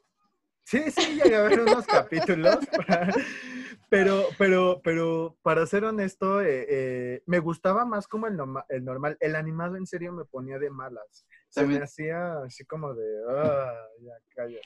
[0.64, 2.58] Sí, sí, llegué a ver unos capítulos,
[3.88, 8.84] pero, pero, pero, para ser honesto, eh, eh, me gustaba más como el, norma- el
[8.84, 9.16] normal.
[9.20, 11.26] El animado en serio me ponía de malas.
[11.48, 14.58] Se me hacía así como de, ah, ya, calla.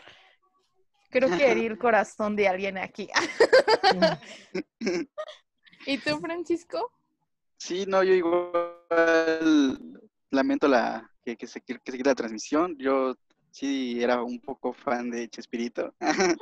[1.10, 3.08] Creo que herí el corazón de alguien aquí.
[5.86, 6.92] ¿Y tú, Francisco?
[7.58, 10.00] Sí, no, yo igual
[10.30, 12.76] lamento la que, que se, que se quite la transmisión.
[12.78, 13.14] Yo
[13.50, 15.94] sí era un poco fan de Chespirito.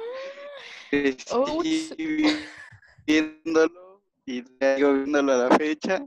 [0.91, 1.67] Crecí Ouch.
[3.07, 6.07] viéndolo y viéndolo a la fecha,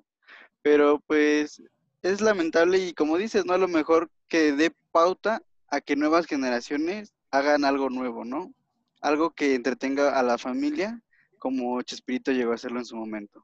[0.61, 1.61] pero pues
[2.03, 3.53] es lamentable y como dices, ¿no?
[3.53, 8.53] A lo mejor que dé pauta a que nuevas generaciones hagan algo nuevo, ¿no?
[9.01, 11.01] Algo que entretenga a la familia
[11.39, 13.43] como Chespirito llegó a hacerlo en su momento.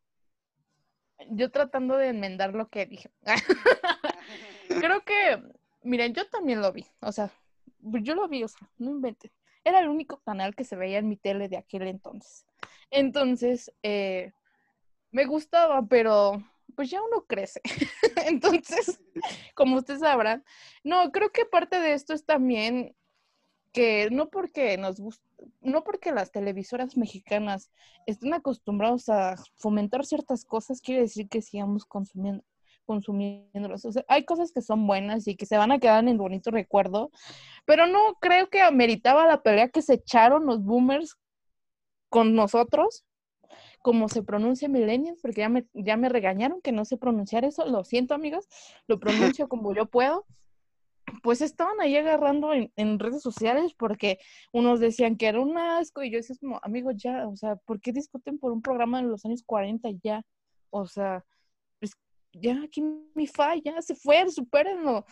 [1.32, 3.10] Yo tratando de enmendar lo que dije.
[4.68, 5.42] Creo que,
[5.82, 7.32] miren, yo también lo vi, o sea,
[7.80, 9.32] yo lo vi, o sea, no inventen.
[9.68, 12.46] Era el único canal que se veía en mi tele de aquel entonces.
[12.90, 14.32] Entonces, eh,
[15.12, 16.42] me gustaba, pero
[16.74, 17.60] pues ya uno crece.
[18.28, 19.02] Entonces,
[19.56, 20.46] como ustedes sabrán,
[20.86, 22.96] no, creo que parte de esto es también
[23.74, 25.02] que no porque nos
[25.60, 27.70] no porque las televisoras mexicanas
[28.06, 32.42] estén acostumbrados a fomentar ciertas cosas, quiere decir que sigamos consumiendo
[32.88, 33.86] consumiéndolos.
[33.86, 36.18] O sea, hay cosas que son buenas y que se van a quedar en el
[36.18, 37.12] bonito recuerdo,
[37.66, 41.16] pero no creo que ameritaba la pelea que se echaron los boomers
[42.10, 43.06] con nosotros
[43.82, 47.66] como se pronuncia millennials, porque ya me, ya me regañaron que no sé pronunciar eso,
[47.66, 48.48] lo siento amigos,
[48.88, 49.00] lo
[49.40, 50.26] pronuncio como yo puedo,
[51.24, 54.20] pues estaban ahí agarrando en, redes sociales porque
[54.52, 57.80] unos decían que era un asco y yo decía como, amigos, ya, o sea, ¿por
[57.80, 60.24] qué discuten por un programa de los años 40 ya?
[60.70, 61.24] O sea,
[62.40, 62.82] ya aquí
[63.16, 65.06] mi falla, se fue, supérenlo.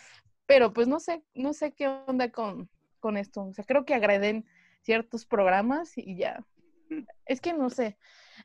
[0.45, 2.69] Pero pues no sé, no sé qué onda con,
[2.99, 3.43] con esto.
[3.43, 4.45] O sea, creo que agreden
[4.81, 6.45] ciertos programas y ya.
[7.25, 7.97] Es que no sé,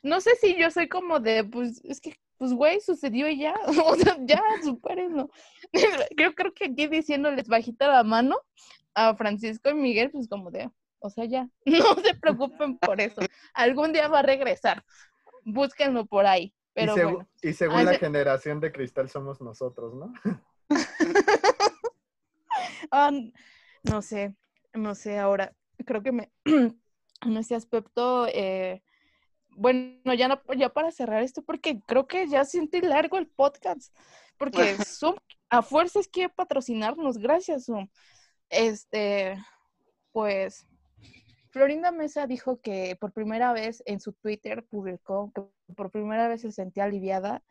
[0.03, 3.53] no sé si yo soy como de, pues, es que, pues, güey, sucedió y ya,
[3.85, 5.29] o sea, ya, supérenlo.
[6.17, 8.37] Yo creo que aquí diciéndoles bajita la mano
[8.95, 10.69] a Francisco y Miguel, pues, como de,
[10.99, 13.21] o sea, ya, no se preocupen por eso.
[13.53, 14.83] Algún día va a regresar.
[15.43, 16.53] Búsquenlo por ahí.
[16.73, 17.29] Pero y, bueno.
[17.41, 20.13] y según la generación de cristal somos nosotros, ¿no?
[22.91, 23.11] Ah,
[23.83, 24.35] no sé,
[24.73, 25.55] no sé, ahora
[25.85, 28.83] creo que me, en ese aspecto, eh,
[29.49, 33.95] bueno, ya, no, ya para cerrar esto, porque creo que ya siente largo el podcast,
[34.37, 35.15] porque Zoom
[35.49, 37.87] a fuerzas quiere patrocinarnos, gracias Zoom.
[38.49, 39.37] Este,
[40.11, 40.67] pues,
[41.51, 45.43] Florinda Mesa dijo que por primera vez en su Twitter publicó que
[45.75, 47.43] por primera vez se sentía aliviada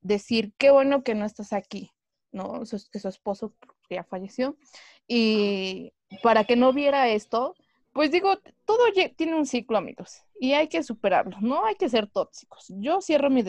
[0.00, 1.90] decir, qué bueno que no estás aquí,
[2.32, 2.62] ¿no?
[2.90, 3.54] Que su esposo
[3.90, 4.56] ya falleció.
[5.06, 5.92] Y
[6.22, 7.54] para que no viera esto,
[7.92, 8.82] pues digo, todo
[9.16, 12.66] tiene un ciclo, amigos, y hay que superarlo, no hay que ser tóxicos.
[12.68, 13.44] Yo cierro mi,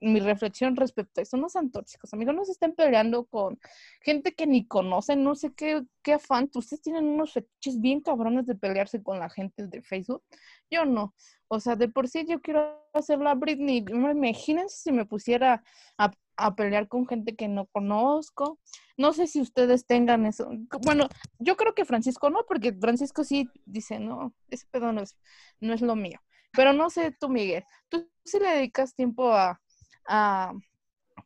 [0.00, 3.58] mi reflexión respecto a eso, no sean tóxicos, amigos, no se estén peleando con
[4.00, 8.46] gente que ni conocen, no sé qué, qué afán, ustedes tienen unos fetiches bien cabrones
[8.46, 10.22] de pelearse con la gente de Facebook,
[10.70, 11.14] yo no,
[11.48, 15.62] o sea, de por sí yo quiero hacer la Britney, imagínense si me pusiera
[15.96, 18.58] a a pelear con gente que no conozco.
[18.96, 20.48] No sé si ustedes tengan eso.
[20.82, 25.18] Bueno, yo creo que Francisco no, porque Francisco sí dice, no, ese pedo no es,
[25.60, 26.20] no es lo mío.
[26.52, 29.60] Pero no sé tú, Miguel, tú sí le dedicas tiempo a,
[30.08, 30.52] a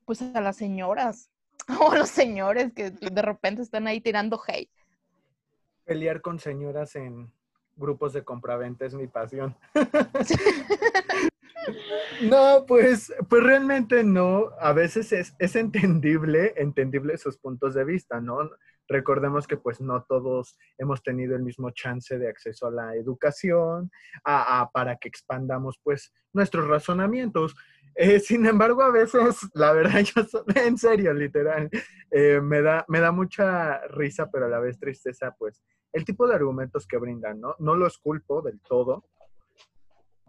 [0.05, 1.30] pues a las señoras
[1.80, 4.70] o a los señores que de repente están ahí tirando hate.
[5.85, 7.33] Pelear con señoras en
[7.76, 9.57] grupos de compraventa es mi pasión.
[12.22, 14.51] No, pues, pues realmente no.
[14.61, 18.51] A veces es, es entendible, entendible sus puntos de vista, ¿no?
[18.89, 23.91] Recordemos que pues no todos hemos tenido el mismo chance de acceso a la educación,
[24.24, 27.57] a, para que expandamos pues nuestros razonamientos.
[27.95, 30.22] Eh, sin embargo, a veces, la verdad, yo
[30.55, 31.68] en serio, literal,
[32.11, 35.62] eh, me, da, me da mucha risa, pero a la vez tristeza, pues,
[35.93, 37.55] el tipo de argumentos que brindan, ¿no?
[37.59, 39.05] No los culpo del todo,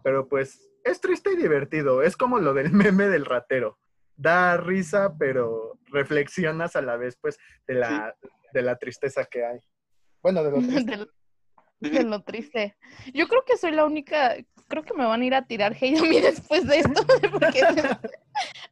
[0.02, 2.02] pero pues es triste y divertido.
[2.02, 3.78] Es como lo del meme del ratero.
[4.16, 8.14] Da risa, pero reflexionas a la vez, pues, de la,
[8.52, 9.58] de la tristeza que hay.
[10.22, 11.06] Bueno, de lo triste.
[11.80, 12.76] de, lo triste.
[13.12, 14.36] Yo creo que soy la única,
[14.74, 17.06] creo que me van a ir a tirar hate a mí después de esto.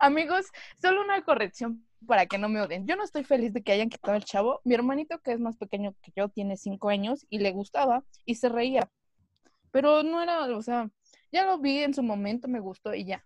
[0.00, 0.46] amigos,
[0.80, 2.88] solo una corrección para que no me odien.
[2.88, 4.60] Yo no estoy feliz de que hayan quitado el chavo.
[4.64, 8.34] Mi hermanito, que es más pequeño que yo, tiene cinco años y le gustaba y
[8.34, 8.90] se reía.
[9.70, 10.90] Pero no era, o sea,
[11.30, 13.24] ya lo vi en su momento, me gustó y ya.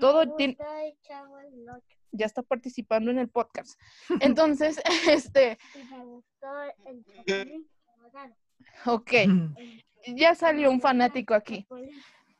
[0.00, 0.56] Todo tiene...
[2.10, 3.78] Ya está participando en el podcast.
[4.20, 5.56] Entonces, este...
[8.86, 9.12] Ok.
[10.14, 11.66] Ya salió un fanático aquí.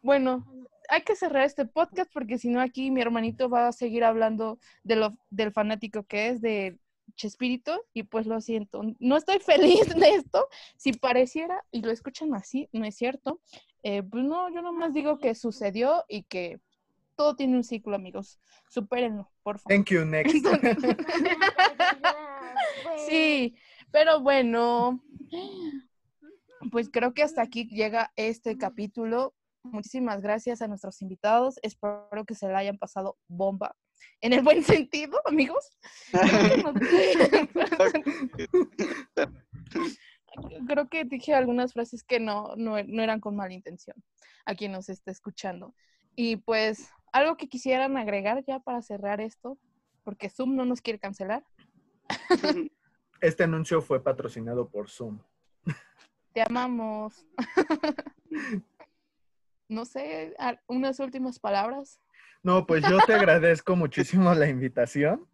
[0.02, 0.46] Bueno,
[0.88, 4.58] hay que cerrar este podcast porque si no aquí mi hermanito va a seguir hablando
[4.82, 6.78] de lo, del fanático que es de
[7.16, 8.82] Chespirito y pues lo siento.
[8.98, 10.48] No estoy feliz de esto.
[10.76, 13.40] Si pareciera y lo escuchan así, no es cierto.
[13.82, 16.60] Eh, pues no, yo nomás digo que sucedió y que
[17.16, 18.38] todo tiene un ciclo, amigos.
[18.68, 19.76] Supérenlo, por favor.
[19.76, 20.34] Thank you, next.
[23.08, 23.56] sí,
[23.90, 25.02] pero bueno,
[26.70, 29.34] pues creo que hasta aquí llega este capítulo.
[29.62, 31.58] muchísimas gracias a nuestros invitados.
[31.62, 33.76] Espero que se la hayan pasado bomba.
[34.20, 35.70] En el buen sentido, amigos.
[40.68, 43.96] Creo que dije algunas frases que no, no, no eran con mala intención
[44.46, 45.74] a quien nos esté escuchando.
[46.14, 49.58] Y pues, algo que quisieran agregar ya para cerrar esto,
[50.04, 51.44] porque Zoom no nos quiere cancelar.
[53.20, 55.18] Este anuncio fue patrocinado por Zoom.
[56.32, 57.26] Te amamos.
[59.68, 60.34] no sé,
[60.66, 62.00] unas últimas palabras.
[62.42, 65.26] No, pues yo te agradezco muchísimo la invitación.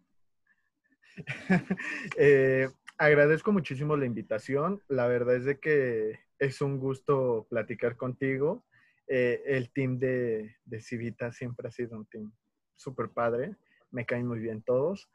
[2.17, 4.81] Eh, agradezco muchísimo la invitación.
[4.89, 8.65] La verdad es de que es un gusto platicar contigo.
[9.07, 12.33] Eh, el team de, de Civita siempre ha sido un team
[12.75, 13.55] súper padre.
[13.91, 15.09] Me caen muy bien todos.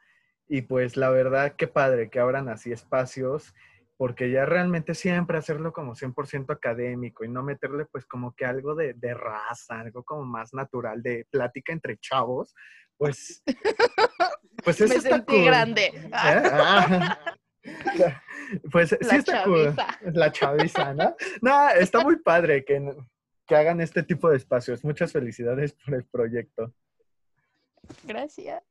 [0.48, 3.54] Y pues la verdad, qué padre que abran así espacios,
[4.00, 8.74] porque ya realmente siempre hacerlo como 100% académico y no meterle pues como que algo
[8.74, 12.54] de, de raza, algo como más natural, de plática entre chavos,
[12.96, 13.42] pues...
[14.64, 15.88] Pues eso Me sentí grande.
[15.88, 16.10] ¿Eh?
[16.14, 17.18] Ah.
[18.72, 19.74] Pues sí está cool.
[20.14, 21.14] La chaviza, ¿no?
[21.42, 22.82] No, está muy padre que,
[23.46, 24.82] que hagan este tipo de espacios.
[24.82, 26.72] Muchas felicidades por el proyecto.
[28.04, 28.62] Gracias.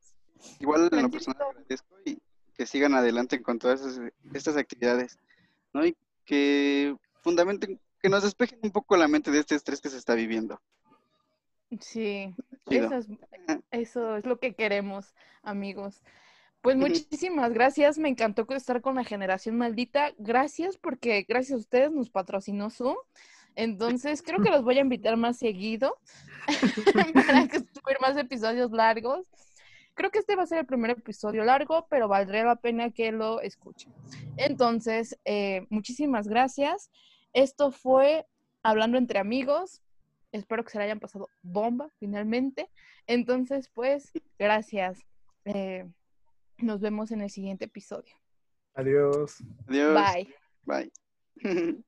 [0.60, 2.20] Igual en lo personal agradezco y
[2.60, 4.02] que sigan adelante con todas
[4.34, 5.18] estas actividades,
[5.72, 5.86] ¿no?
[5.86, 5.96] Y
[6.26, 10.14] que fundamenten, que nos despejen un poco la mente de este estrés que se está
[10.14, 10.60] viviendo.
[11.80, 12.36] Sí,
[12.70, 13.08] eso es,
[13.72, 16.02] eso es, lo que queremos, amigos.
[16.60, 20.12] Pues muchísimas gracias, me encantó estar con la generación maldita.
[20.18, 22.98] Gracias porque gracias a ustedes nos patrocinó Zoom.
[23.56, 25.98] Entonces creo que los voy a invitar más seguido
[27.26, 29.28] para que subir más episodios largos.
[30.00, 33.12] Creo que este va a ser el primer episodio largo, pero valdría la pena que
[33.12, 33.94] lo escuchen.
[34.38, 36.90] Entonces, eh, muchísimas gracias.
[37.34, 38.26] Esto fue
[38.64, 39.82] Hablando entre amigos.
[40.32, 42.70] Espero que se la hayan pasado bomba finalmente.
[43.08, 45.02] Entonces, pues, gracias.
[45.44, 45.86] Eh,
[46.60, 48.16] nos vemos en el siguiente episodio.
[48.76, 49.44] Adiós.
[49.68, 50.02] Adiós.
[50.02, 50.34] Bye.
[50.64, 50.92] Bye.